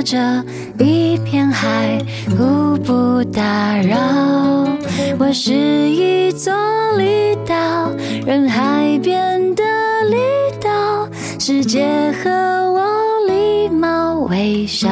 [0.03, 0.17] 这
[0.83, 1.97] 一片海
[2.37, 3.97] 互不打扰。
[5.17, 6.53] 我是一座
[6.97, 7.89] 离岛，
[8.25, 9.63] 人海边的
[10.09, 10.17] 离
[10.61, 11.07] 岛，
[11.39, 12.83] 世界和我
[13.27, 14.89] 礼貌微笑。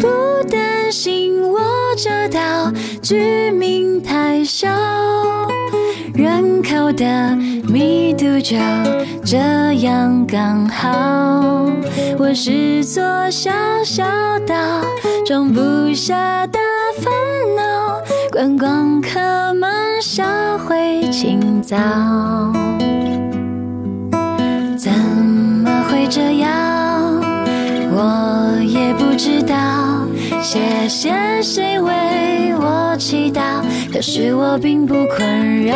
[0.00, 0.08] 不
[0.50, 1.60] 担心我
[1.96, 4.68] 这岛居民太少，
[6.14, 7.36] 人口的。
[7.76, 8.56] 密度就
[9.22, 9.36] 这
[9.80, 11.70] 样刚好。
[12.18, 13.52] 我是座小
[13.84, 14.02] 小
[14.46, 14.54] 岛，
[15.26, 16.58] 装不下大
[16.98, 17.12] 烦
[17.54, 18.00] 恼，
[18.32, 19.20] 观光客
[19.52, 20.24] 们笑
[20.56, 21.76] 会清早。
[24.78, 27.20] 怎么会这样？
[27.92, 29.54] 我也不知道。
[30.40, 31.12] 谢谢
[31.42, 33.60] 谁为我祈祷，
[33.92, 35.74] 可是我并不困扰。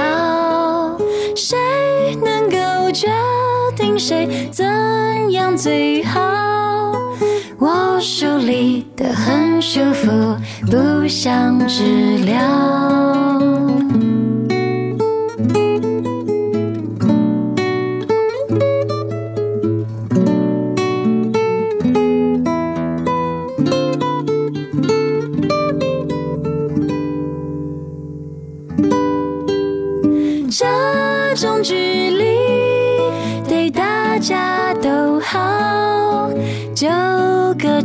[1.36, 1.57] 谁
[2.93, 3.09] 决
[3.76, 4.66] 定谁怎
[5.32, 6.93] 样最好？
[7.59, 10.36] 我梳理得很舒服，
[10.70, 12.41] 不想治疗。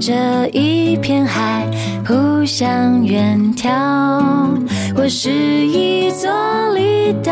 [0.05, 0.13] 这
[0.49, 1.67] 一片海，
[2.07, 3.65] 互相远眺。
[4.95, 6.29] 我是一座
[6.75, 7.31] 离岛，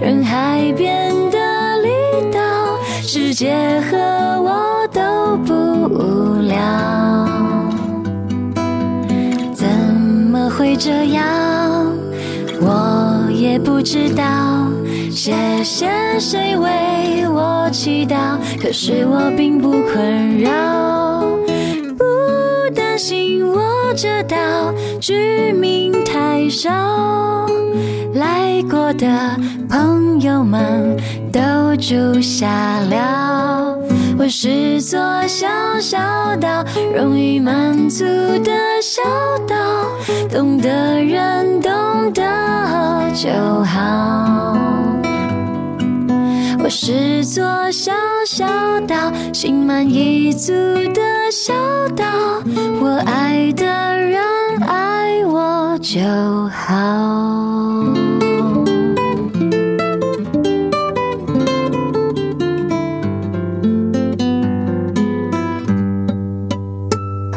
[0.00, 1.38] 人海边的
[1.80, 1.88] 离
[2.32, 2.40] 岛，
[3.02, 3.54] 世界
[3.88, 3.96] 和
[4.42, 5.54] 我都不
[5.94, 6.58] 无聊。
[9.54, 11.86] 怎么会这样？
[12.60, 14.24] 我也不知道。
[15.08, 15.32] 谢
[15.62, 15.88] 谢
[16.18, 21.11] 谁为我祈祷，可是我并不困扰。
[23.94, 24.36] 这岛
[25.00, 26.70] 居民太少，
[28.14, 29.06] 来过的
[29.68, 30.96] 朋友们
[31.30, 31.40] 都
[31.76, 33.76] 住下了。
[34.18, 35.46] 我是座小
[35.78, 35.98] 小
[36.40, 38.04] 岛，容易满足
[38.42, 39.02] 的小
[39.46, 39.56] 岛，
[40.30, 40.70] 懂的
[41.04, 41.70] 人懂
[42.14, 42.22] 得
[43.14, 43.28] 就
[43.64, 44.56] 好。
[46.74, 47.92] 是座小
[48.26, 48.46] 小
[48.88, 48.96] 岛，
[49.30, 50.52] 心满意足
[50.94, 51.52] 的小
[51.94, 52.04] 岛，
[52.80, 54.18] 我爱的人
[54.66, 56.00] 爱我就
[56.48, 57.91] 好。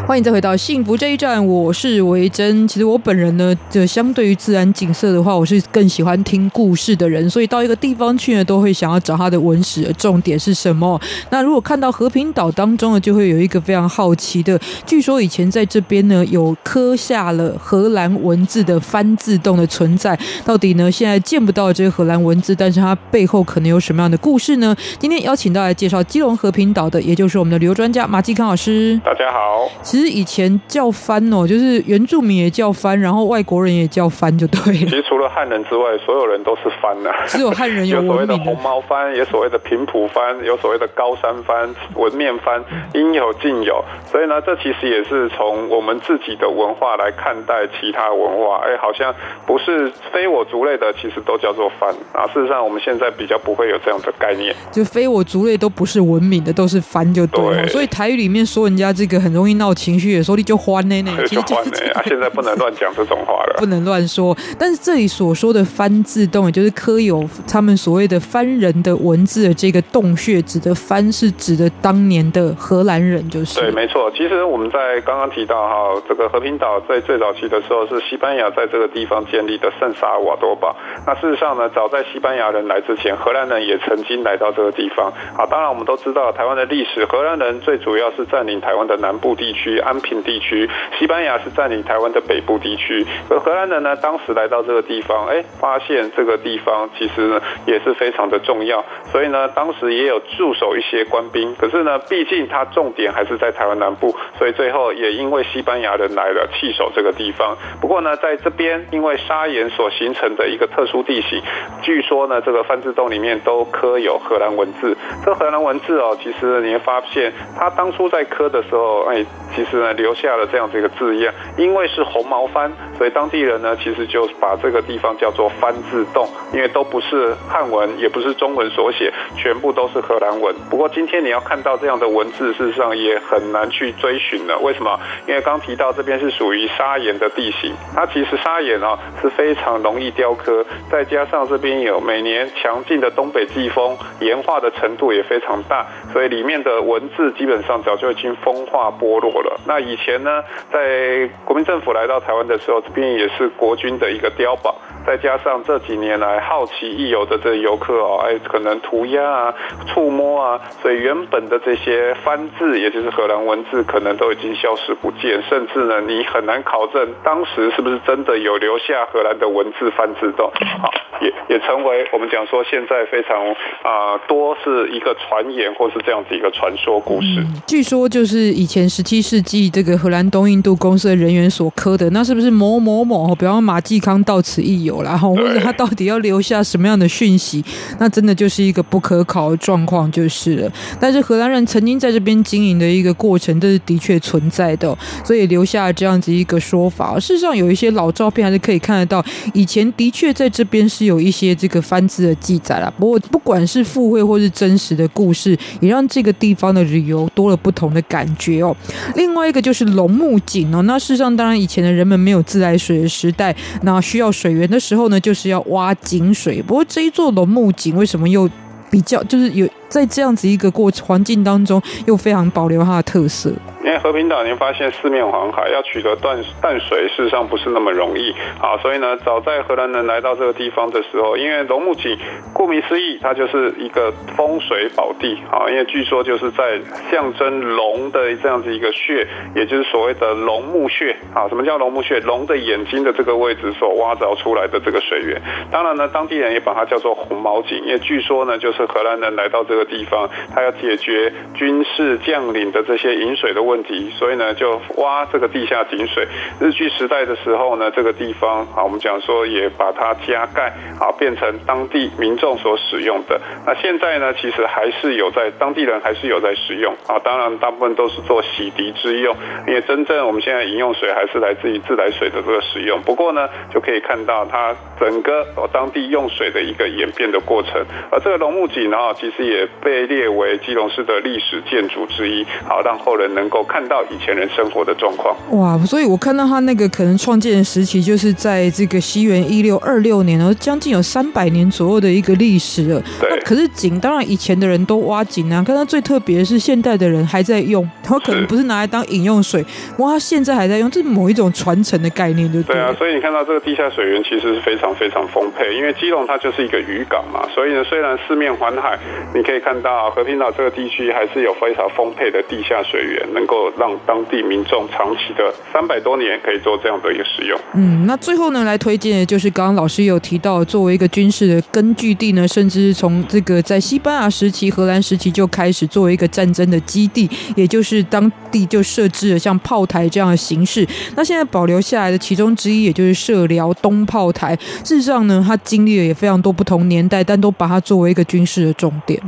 [0.07, 2.67] 欢迎再回到幸福这一站，我是维珍。
[2.67, 11.01] 其实我本人呢，就相对于自然景色的话，我是更喜欢听故事的人，所以到一个地方去呢，都会想要找它的文史的重点是什么。
[11.31, 20.17] 那如果看到和平岛当中呢，就会有一个非常好奇的，据说以前在这边呢，有刻下了荷兰文字的翻字洞的存在。
[20.45, 24.75] 到底呢，现在见不到这个荷兰文字，但是它背后可能有什么样的故事呢？
[24.99, 29.01] 今天邀请到来介绍基隆和平岛的，也就是我们的旅游专家马继康老师。
[29.03, 29.67] 大家好。
[29.95, 34.79] 其实以前叫番哦，就是原住民也叫番，然后外国人也叫番，就对了。
[34.79, 37.23] 其实除了汉人之外，所有人都是番呐、啊。
[37.25, 42.61] 只有汉人有，有所谓的红毛番，有所谓的平埔番，有所谓的高山番、文面番，
[42.93, 43.81] 应有尽有。
[44.11, 48.59] 所以呢，这其实也是从我们自己的文化来看待其他文化。
[48.65, 49.15] 哎，好像
[49.47, 52.27] 不是非我族类的，其实都叫做番啊。
[52.33, 57.61] 事实上，我们现在比较不会有这样的概念，就非我族类都不是文明的，都是番就对了。
[57.61, 60.23] 对，所以台语里面说人家这个很容易闹情绪。
[60.23, 64.35] 说你就欢呢呢， 其实就是啊，现在不能乱讲这种话了， 不能乱说。
[64.57, 74.09] 但是这里所说的翻字洞，也就是刻有他们所谓的翻人的文字的这个洞穴，指的翻是指的当年的荷兰人，就是对，没错。
[74.11, 80.75] 其实我们在刚刚提到哈，这个和平岛在最早期的时候是西班牙在这个地方建立的圣萨瓦多堡。
[81.05, 85.11] 那事实上呢，早在西班牙人来之前，荷兰人也曾经来到这个地方。
[85.37, 90.15] 啊，当然我们都知道台湾的历史，荷兰人最主要是占领台湾的南部地区安平。
[90.25, 90.67] 地区，
[90.97, 101.53] 西班牙是占领台湾的北部地区，而荷兰人呢，当时来到这个地方，哎，发现这个地方其实呢也是非常的重要，所以呢，当时也有驻守一些官兵。
[101.57, 107.55] 可是呢，毕竟他重点还是在台湾南部，所以最后也因为西班牙人来了，弃守这个地方。
[107.79, 111.39] 不过呢，在这边因为砂岩所形成的一个特殊地形，
[111.83, 114.97] 据说呢，这个番字洞里面都刻有荷兰文字。
[115.23, 119.23] 这荷兰文字哦，其实你会发现，他当初在刻的时候，哎，
[119.65, 130.53] 实呢留下了这样子一个字样，因为是红毛番，所以当地人呢其实就把这个地方叫做番字洞，因为都不是汉文，也不是中文所写，全部都是荷兰文。
[130.69, 134.57] 不过今天你要看到这样的文字，事实上也很难去追寻了。
[134.59, 134.99] 为什么？
[135.27, 149.54] 因为刚提到这边是属于砂岩的地形，它其实砂岩啊是非常容易雕刻，再加上这边有每年强劲的东北季风，岩化的程度也非常大，所以里面的文字基本上早就已经风化剥落了。
[149.65, 154.75] 那以前呢，在国民政府来到台湾的时候，这边也是国军的一个碉堡。
[155.05, 159.53] 再加上这几年来好奇异游的这游客哦，哎，可能涂鸦啊、
[159.85, 170.51] 触摸啊，所以原本的这些番字，也就是荷兰文字，可能都已经消失不见，甚至呢，你很难考证当时是不是真的有留下荷兰的文字番字洞。
[170.81, 170.89] 好，
[171.21, 173.35] 也也成为我们讲说现在非常
[173.83, 177.45] 啊、多是一个传言或是这样子一个传说故事。
[177.67, 184.94] 据说就是以前十七世纪这个荷兰东印度公司的人员所刻的，那是不是某某某，比方马继康到此一游？
[185.03, 187.63] 然后或者他到底要留下什么样的讯息？
[187.99, 190.71] 那真的就是一个不可考的状况，就是了。
[190.99, 197.19] 但是荷兰人曾经在这边经营的一个过程，这是的确存在的，所以留下了这样子一个说法。
[197.19, 199.23] 事实上，有一些老照片还是可以看得到，
[199.53, 202.91] 以前的确在这边是有一些这个番字的记载啦。
[202.97, 208.75] 不过，不管是附会或是真实的故事，也让这个地方的旅游多了不同的感觉哦。
[209.15, 210.81] 另外一个就是龙目井哦。
[210.83, 214.79] 那事实上，当然以前的人们没有自来水的时代，那需要水源的。
[214.85, 216.61] 时候呢，就是要挖井水。
[216.61, 218.47] 不过这一座龙目井为什么又
[218.91, 223.51] 比较，就是有在这样子一个过环境当中，又非常保留它的特色？
[223.83, 228.75] 因为和平岛，您发现四面环海，要取得淡淡水，事实上不是那么容易啊。
[228.81, 232.17] 所以呢，早在荷兰人来到这个地方的时候，因为龙目井，
[232.51, 235.69] 顾名思义，它就是一个风水宝地啊。
[235.69, 236.79] 因为据说就是在
[237.11, 241.47] 象征龙的这样子一个穴，也就是所谓的龙目穴啊。
[241.47, 242.19] 什么叫龙目穴？
[242.21, 245.39] 龙的眼睛的这个位置所挖凿出来的这个水源。
[245.69, 254.09] 当然呢，当地人也把它叫做红毛井，因为据说呢，就是荷兰人来到这这个地方，他要解决军事将领的这些饮水的问题。
[254.17, 256.25] 所以呢，就挖这个地下井水。
[256.61, 263.41] 日据时代的时候呢，这个地方啊，我们讲说也把它加盖啊，变成当地民众所使用的。
[263.65, 267.19] 那现在呢，其实还是有在当地人还是有在使用啊。
[267.19, 269.35] 当然，大部分都是做洗涤之用，
[269.67, 273.01] 因为真正我们现在饮用水还是来自于自来水的这个使用。
[273.01, 277.83] 不过呢，就可以看到它整个当地用水的一个演变的过程。
[278.11, 283.65] 而这个龙目井呢，其实也被列为基隆市的历史建筑之一，好让后人能够。
[283.67, 293.01] 看到以前人生活的状况哇，所以我看到他那个可能创建的时期，就是在这个西元一六二六年，然后将近有三百年左右的一个历史了。
[293.19, 299.65] 对，可是井当然以前的人都挖井啊，看到最特别的是现代的人还在用，他可能不是拿来当饮用水，
[299.97, 302.75] 哇，他现在还在用，这是某一种传承的概念，对不对？
[302.75, 308.97] 对啊，所以你看到这个地下水源其实是非常非常丰沛，因为基隆它就是一个渔港嘛，所以呢，虽然四面环海，
[309.33, 313.55] 你可以可以看到和平岛这个地区还是有非常丰沛的地下水源，能够。
[313.77, 317.59] 让当地民众长期的三百多年可以做这样的一个使用。
[317.73, 330.87] 嗯，那最后呢，来推荐的就是刚刚老师有提到，作为一个军事的根据地呢，甚至从这个在西班牙时期、荷兰时期就开始作为一个战争的基地，也就是当地就设置了像炮台这样的形式。
[331.15, 334.55] 那现在保留下来的其中之一，也就是射辽东炮台。
[334.83, 339.19] 事实上呢，它经历了也非常多不同年代，但都把它作为一个军事的重点。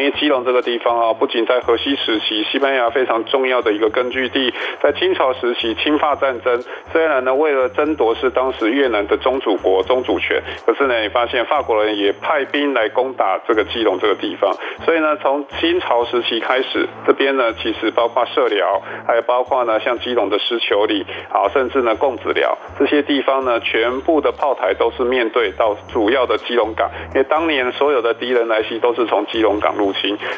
[0.00, 4.50] 因为基隆这个地方啊，不仅在荷西时期，西班牙非常重要的一个根据地，
[4.82, 14.50] 在清朝时期，侵法战争，虽然呢为了争夺是当时越南的宗主国、宗主权，可是呢，你发现法国人也派兵来攻打这个基隆这个地方，
[14.86, 29.89] 所以呢，从清朝时期开始，这边呢其实包括社寮，还有包括呢像基隆的石球里，啊，甚至呢贡子寮这些地方呢，全部的炮台都是面对到主要的基隆港，因为当年所有的敌人来袭都是从基隆港入。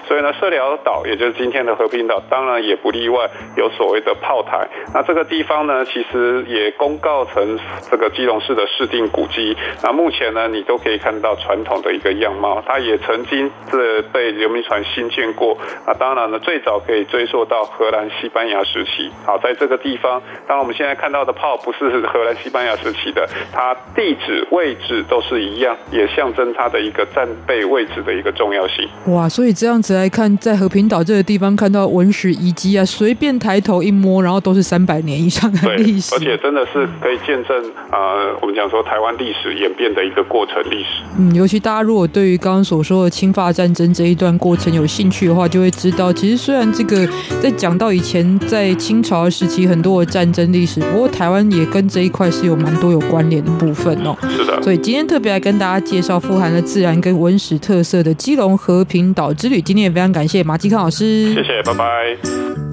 [0.07, 4.67] 所以呢，社寮岛也就是今天的和平岛，当然也不例外，有所谓的炮台。
[4.95, 7.59] 那这个地方呢，其实也公告成
[7.91, 9.57] 这个基隆市的市定古迹。
[9.83, 12.63] 那目前呢，你都可以看到传统的一个样貌。
[12.67, 15.57] 它也曾经是被刘铭传新建过。
[15.87, 19.11] 那当然呢，最早可以追溯到荷兰、西班牙时期。
[19.25, 28.89] 好，在这个地方，当然我们现在看到的炮不是荷兰、西班牙时期的，它地址位置都是一样，也象征它的一个战备位置的一个重要性。
[29.09, 41.03] 哇，所所以这样子来看，在和平岛这个地方看到文史遗迹啊，随便抬头一摸，然后都是三百年以上的历史，而且真的是可以见证啊、呃，我们讲说台湾历史演变的一个过程历史。
[41.18, 47.05] 嗯，尤其大家如果对于刚刚所说的侵法战争这一段过程有兴趣的话，就会知道，其实虽然这个
[47.40, 54.16] 在讲到以前在清朝时期很多的战争历史，不过台湾也跟这一块是有蛮多有关联的部分哦。
[54.30, 59.61] 是的，所以今天特别来跟大家介绍富含了自然跟文史特色的基隆和平岛之旅。
[59.61, 62.72] 今天也非常感谢马继康老师，谢谢，拜拜。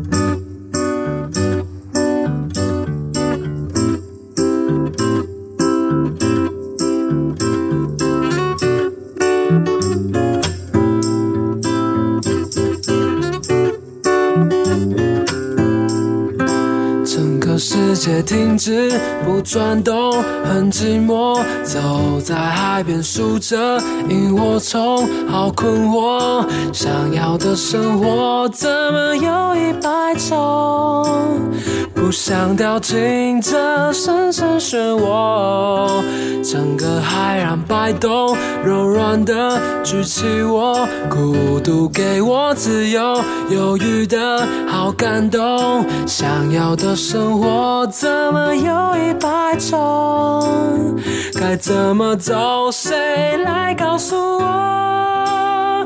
[17.89, 18.91] 世界停止
[19.25, 21.41] 不转动，很寂寞。
[21.63, 26.45] 走在海边数着萤火虫，好困惑。
[26.71, 31.49] 想要的生活怎么有一百种？
[31.99, 36.01] 不想掉进这深深漩涡。
[36.41, 45.85] 整个海洋摆动，柔软的举起我，孤独给我自由，犹豫的好感动。
[46.07, 47.85] 想要的生活。
[47.91, 50.97] 怎么有一百种？
[51.37, 52.71] 该怎么走？
[52.71, 55.85] 谁来告诉我？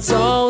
[0.00, 0.49] 怎么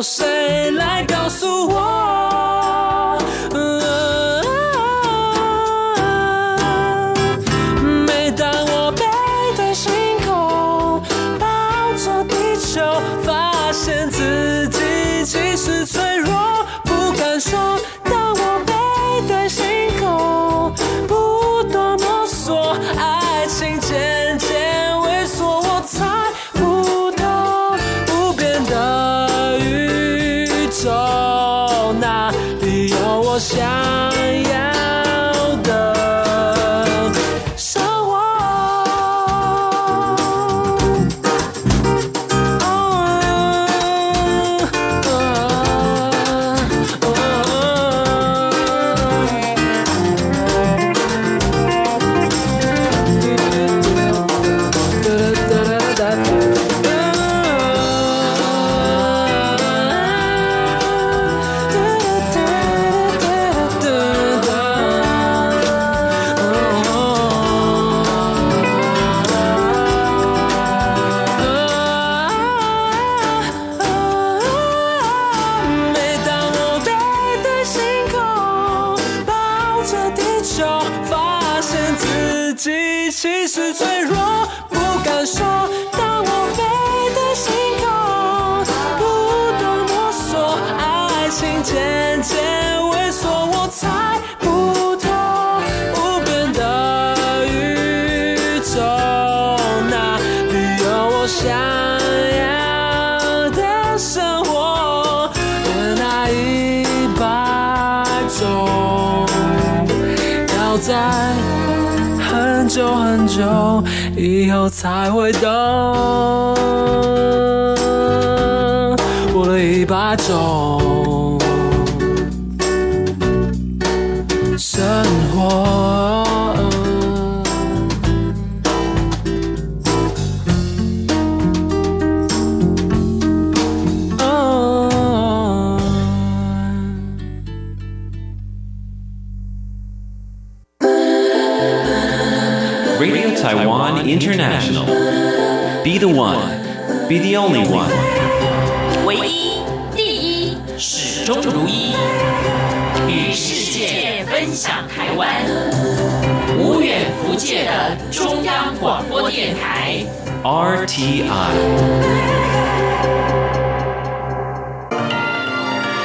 [157.41, 160.05] 界的中央广播电台。
[160.45, 161.25] RTI。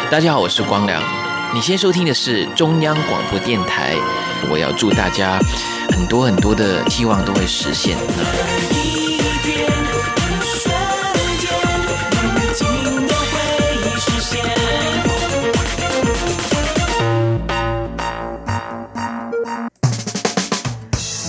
[0.09, 1.03] 大家好，我是光良。
[1.53, 3.95] 你先收听的是中央广播电台。
[4.49, 5.37] 我要祝大家
[5.89, 7.97] 很多很多的希望都会实现。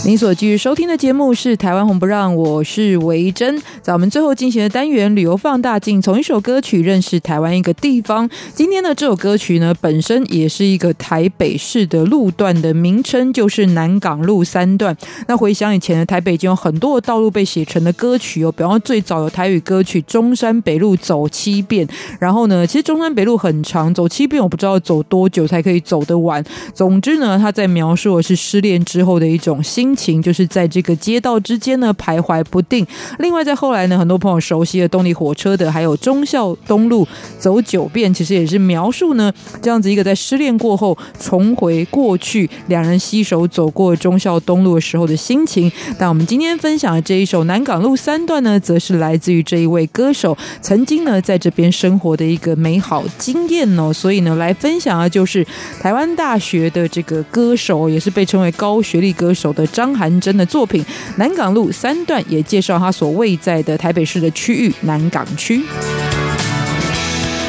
[0.06, 3.60] 您所继续收听的节目是《台湾红不让》，我是维珍。
[3.82, 8.30] 在我们最后进行的单元“旅游放大镜”，从一首歌曲认识台湾一个地方。
[8.54, 14.96] 今天的这首歌曲呢，本身也是一个台北市的路段的名称，就是南港路三段。
[15.26, 21.84] 那回想以前的台北，已经有很多的道路被写成的歌曲哦，比方最早有台语歌曲《中山北路走七遍》，
[22.20, 26.44] 然后呢，其实中山北路很长，走七遍我不知道走多久才可以走得完。
[26.72, 32.86] 总之呢，他在描述的是失恋之后的一种心情就是在这个街道之间呢徘徊不定。
[33.18, 45.72] 另外，在后来呢，很多朋友熟悉的动力火车的，还有忠孝东路走九遍，其实也是描述呢这样子一个在失恋过后重回过去，两人携手走过忠孝东路的时候的心情。
[45.98, 53.92] 但我们今天分享的这一首南港路三段呢，则是来自于这一位歌手曾经呢在这边生活的一个美好经验哦。
[53.92, 55.44] 所以呢，来分享的就是
[55.80, 59.85] 台湾大学的这个歌手，也是被称为高学历歌手的张。
[59.86, 60.82] 张韩真的作品
[61.16, 65.62] 《南港路三段》也介绍他所位在的台北市的区域南港区。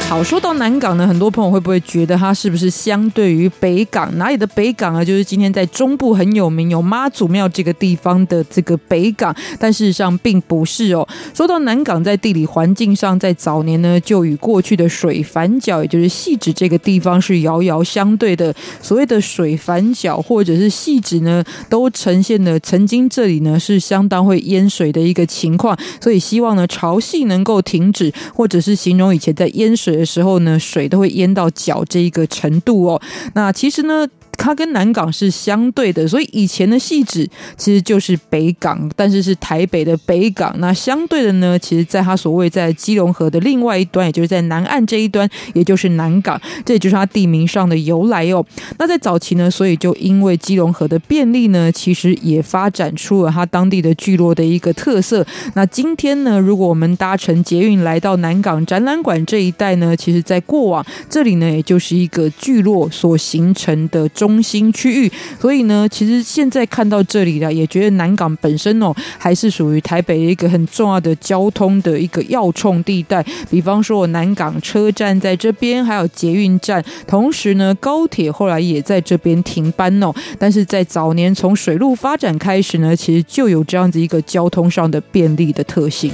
[0.10, 4.10] 好，说到南港呢，很多朋友会不会觉得它是不是相对于北港？
[4.18, 5.04] 哪里的北港啊？
[5.04, 11.06] 就是今天在中部很有名有妈祖庙这个地方的这个北港，但事实上并不是哦。
[11.34, 18.56] 说到南港，在地理环境上，在早年呢，就与过去的水反角，也就是汐止这个地方是遥遥相对的。
[18.82, 33.02] 所谓的水反角或者是汐止呢，都呈现了曾经这里呢是相当会淹水的一个情况，所以希望呢潮汐能够停止，或者是形容以前在淹水的时候呢，水都会淹到脚这一个程度哦。
[33.34, 34.08] 那其实呢。
[34.38, 37.28] 它跟南港是相对的，所以以前的汐止
[37.58, 40.56] 其实就是北港，但是是台北的北港。
[40.60, 48.46] 那相对的呢，其实在它所谓在基隆河的另外一端，也就是在南岸这一端，也就是南港，这也就是它地名上的由来哦。
[48.78, 55.26] 那在早期呢，所以就因为基隆河的便利呢，其实也发展出了它当地的聚落的一个特色。
[55.56, 64.27] 那今天呢，如果我们搭乘捷运来到南港展览馆这一带呢，其实在过往这里呢，也就是一个聚落所形成的中。
[64.28, 73.26] 中心区域，所以呢，其实现在看到这里了，也觉得南港本身哦，还是属于台北一个很重要的交通的一个要冲地带。
[73.50, 80.14] 比方说，南港车站在这边，还有捷运站，同时呢，高铁后来也在这边停班哦。
[80.38, 86.12] 但是在早年从水路发展开始呢，其实就有这样子一个交通上的便利的特性。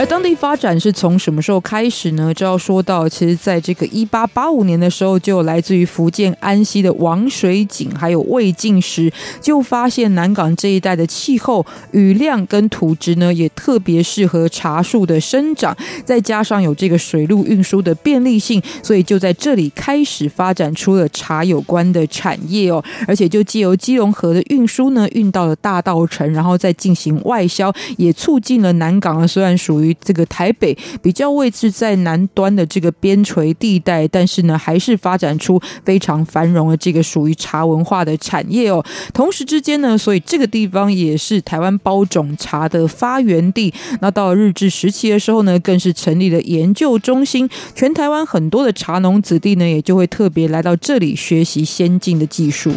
[0.00, 2.32] 而当地发展是从什么时候开始呢？
[2.32, 22.82] 就要说到，其实在这个一八八五年的时候，就来自于福建安溪的王水井还有魏晋时，就发现南港这一带的气候、雨量跟土质呢，也特别适合茶树的生长，再加上有这个水路运输的便利性，所以就在这里开始发展出了茶有关的产业哦。
[23.06, 38.84] 而且就借由基隆河的运输呢，运到了大稻城，然后再进行外销，也促进了南港啊，虽然属于这个台北比较位置在南端的这个边陲地带，但是呢，还是发展出非常繁荣的这个属于茶文化的产业哦。
[39.12, 43.72] 同时之间呢，所以这个地方也是台湾包种茶的发源地。
[44.00, 52.72] 那到了日治时期的时候呢，更是成立了研究中心，全台湾很多的茶农子弟呢，也就会特别来到这里学习先进的技术。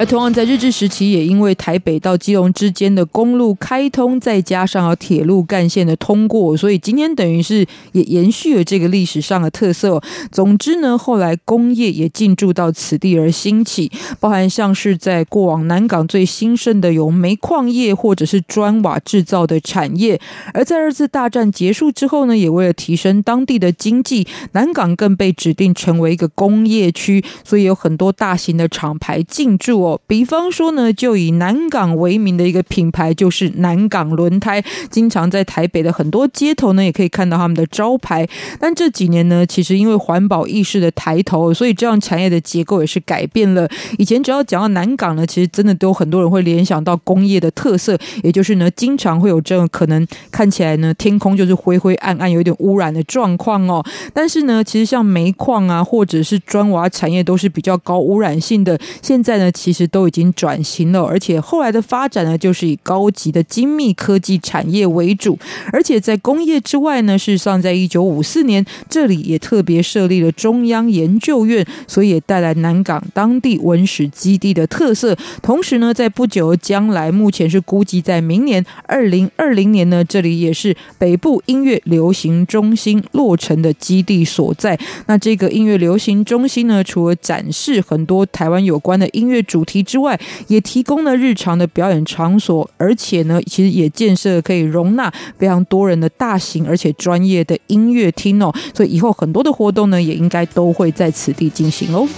[0.00, 10.00] 而同样在日治时期，也因为台北到基隆之间的公路开通，再加上有铁路干线的通过，所以今天等于是也延续了这个历史上的特色。
[10.32, 20.18] 总之呢，后来工业也进驻到此地而兴起，包含像是在过往南港最兴盛的有煤矿业或者是砖瓦制造的产业。
[20.54, 29.89] 而在二次大战结束之后呢，也为了提升当地的经济，南港更被指定成为一个工业区，所以有很多大型的厂牌进驻哦。
[30.06, 38.28] 比方说呢，就以南港为名的一个品牌，就是南港轮胎，经常在台北的很多街头呢，也可以看到他们的招牌。
[38.58, 43.68] 但这几年呢，其实因为环保意识的抬头，所以这样产业的结构也是改变了。
[43.98, 53.84] 以前只要讲到南港呢，其实真的都有很多人会联想到工业的特色，也就是呢，经常会有这种可能看起来呢，天空就是灰灰暗暗，有点污染的状况哦。
[54.12, 58.78] 但是呢，其实像煤矿啊，或者是砖瓦产业，都是比较高污染性的。
[59.02, 65.38] 现在呢，其实都已经转型了，而且后来的发展呢，就是以高级的精密科技产业为主。
[65.72, 75.16] 而且在工业之外呢，事实上，在一九五四年，这里也特别设立了中央研究院，所以也带来南港当地文史基地的特色。
[75.42, 84.78] 同时呢，在不久将来，目前是估计在明年二零二零年呢，这里也是北部音乐流行中心落成的基地所在。
[85.06, 90.18] 那这个音乐流行中心呢，除了展示很多台湾有关的音乐主之外，
[90.48, 98.52] 也提供了日常的表演场所，而且呢，其实也建设可以容纳非常多人的大型而且专业的音乐厅哦。
[98.74, 102.08] 所以以后很多的活动呢，也应该都会在此地进行哦。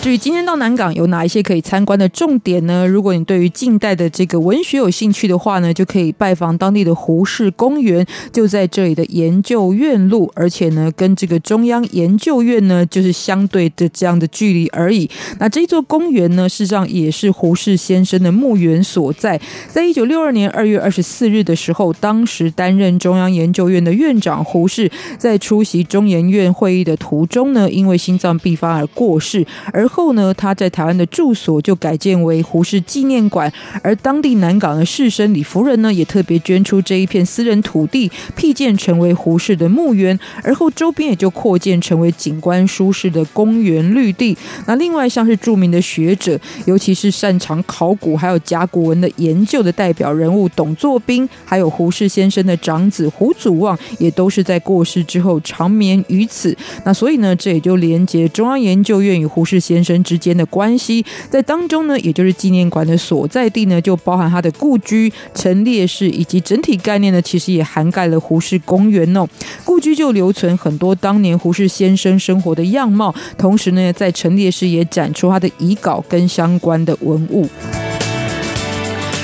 [0.00, 2.86] 至于今天到南港有哪一些可以参观的重点呢？
[2.86, 15.10] 如果你对于近代的这个文学有兴趣的话呢，就可以拜访当地的胡适公园，就在这里的研究院路，而且呢，跟这个中央研究院呢，就是相对的这样的距离而已。
[15.40, 19.38] 那这座公园呢，事实上也是胡适先生的墓园所在。
[19.66, 24.88] 在一九六二年二月二十四日的时候，当时担任中央研究院的院长胡适，
[25.18, 44.38] 在出席中研院会议的途中呢，因为心脏病发而过世，而后呢，他在台湾的住所就改建为胡适纪念馆，而当地南港的士绅李福仁呢，也特别捐出这一片私人土地，辟建成为胡适的墓园，而后周边也就扩建成为景观舒适的公园绿地。
[44.66, 56.56] 那另外像是著名的学者，尤其是擅长考古还有甲骨文的研究的代表人物董作宾，还有胡适先生的长子胡祖望，也都是在过世之后长眠于此。
[56.84, 59.77] 那所以呢，这也就连接中央研究院与胡适先。
[59.78, 69.24] 先生之间的关系，在当中呢，也就是纪念馆的所在地呢，就包含他的故居、陈列室以及整体概念呢，其实也涵盖了胡适公园哦。
[69.64, 77.48] 故居就留存很多当年胡适先生生活的样貌，同时呢，在陈列室也展出他的遗稿跟相关的文物。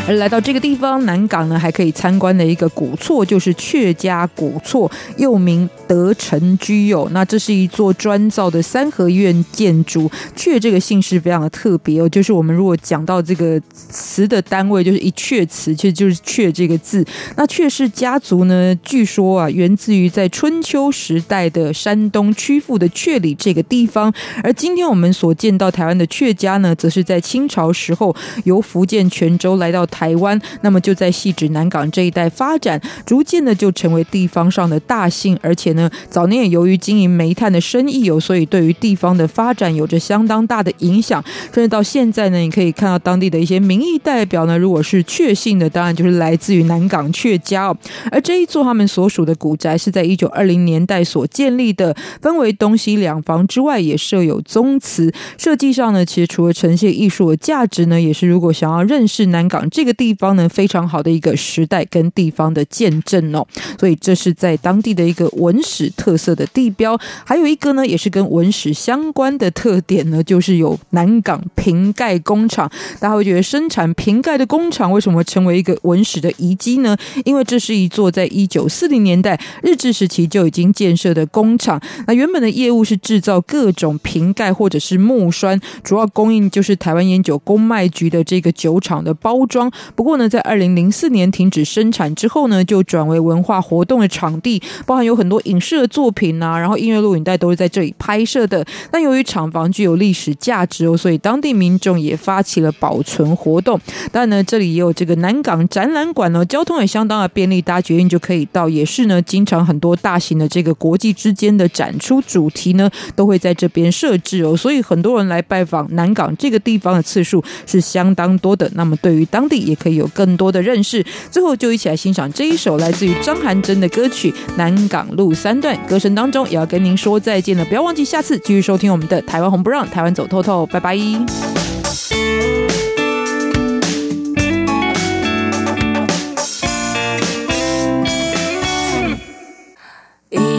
[0.07, 7.09] 而来到这个地方，南港呢，还可以参观的一个古厝，就是阙家古厝，又名德成居友。
[7.13, 10.11] 那这是一座砖造的三合院建筑。
[10.37, 17.03] 阙这个姓氏非常的特别哦，就是我们如果讲到这个词的单位，就是一阙词，其实就是阙这个字。
[17.37, 24.13] 那阙氏家族呢，据说啊，源自于在春秋时代的山东曲阜的阙里这个地方。
[24.43, 41.23] 而今天我们所见到台湾的阙家呢，则是在清朝时候由福建泉州来到台湾，那么就在汐止南港这一带发展，逐渐的就成为地方上的大姓，而且呢，早年也由于经营煤炭的生意有，所以对于地方的发展有着相当大的影响。
[41.53, 47.77] 甚至到现在呢，你可以看到当地的一些民意代表呢，如果是确姓的，当然就是来自于南港确家哦。
[48.11, 55.13] 而这一座他们所属的古宅是在一九二零年代所建立的，分为东西两房之外，也设有宗祠。
[55.39, 59.84] 设计上呢，其实除了呈现艺术的价值呢，也是如果想要认识南港这。
[59.85, 63.47] 这个地方呢，非常好的一个时代跟地方的见证哦，
[63.79, 66.99] 所以这是在当地的一个文史特色的地标。
[67.23, 72.67] 还有一个呢，也是跟文史相关的特点呢，就是有南港瓶盖工厂。
[72.99, 76.97] 大家会觉得生产瓶盖的工厂为什么成为一个文史的遗迹呢？
[77.27, 81.79] 因为这是一座在一九四零年代日治时期就已经建设的工厂。
[82.07, 89.71] 那原本的业务是制造各种瓶盖或者是木栓，主要供应就是台湾烟酒公卖局的这个酒厂的包装。
[89.95, 98.65] 不过呢，在二零零四年停止生产之后呢，就转为文化活动的场地，包含有很多影视的作品啊，然后音乐录影带都是在这里拍摄的。
[98.93, 103.81] 那由于厂房具有历史价值哦，所以当地民众也发起了保存活动。
[104.13, 108.69] 当然呢，这里也有这个南港展览馆哦，交通也相当的便利，搭捷运就可以到。
[108.69, 118.69] 也是呢，经常很多大型的这个国际之间的展出主题呢，都会在这边设置哦，所以很多人来拜访南港这个地方的次数是相当多的。
[118.75, 121.05] 那么对于当地也可以有更多的认识。
[121.31, 125.77] 最后就一起来欣赏这一首来自于张涵真的歌曲《南港路三段》。
[125.89, 130.95] 歌声当中也要跟您说再见了，不要忘记下次继续收听我们的《台湾红不让》，台湾走透透，拜拜。
[130.95, 131.17] 以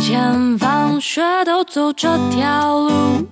[0.02, 3.28] 前放学都走这条路。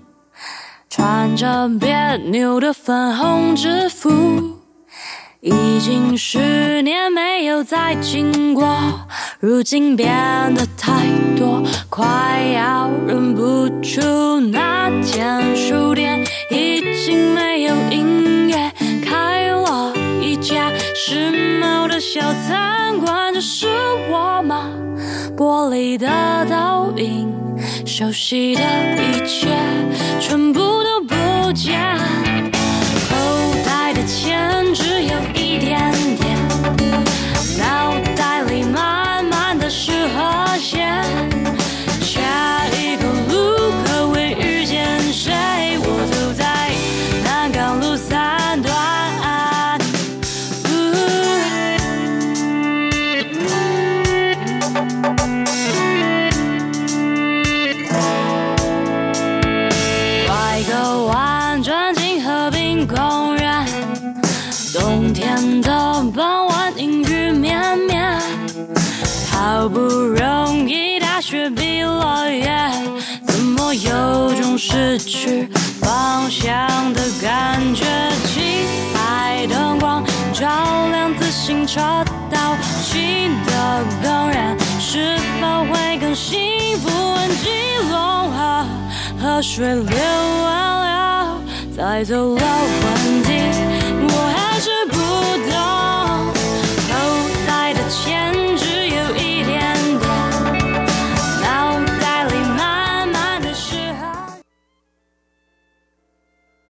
[0.89, 4.11] 穿着别扭的粉红制服，
[5.43, 8.65] 已经十年没有再经过，
[9.41, 10.07] 如今变
[10.55, 11.05] 得太
[11.37, 18.71] 多，快要认不出那间书店已经没有音乐，
[19.03, 23.67] 开了一家时髦的小餐馆，这是
[24.09, 24.69] 我吗？
[25.35, 26.07] 玻璃的
[26.49, 27.29] 倒影，
[27.85, 29.49] 熟悉的一切，
[30.21, 31.83] 全部都不见。
[73.73, 75.49] 有种失去
[75.81, 77.85] 方向的感觉？
[78.25, 80.47] 七彩灯光照
[80.91, 81.81] 亮自行车
[82.29, 87.13] 道，新的更远，是否会更幸福？
[87.15, 87.49] 问基
[87.89, 88.65] 隆河，
[89.19, 89.97] 河水流
[90.43, 91.41] 完了，
[91.75, 92.41] 再走了，
[92.83, 93.82] 问题。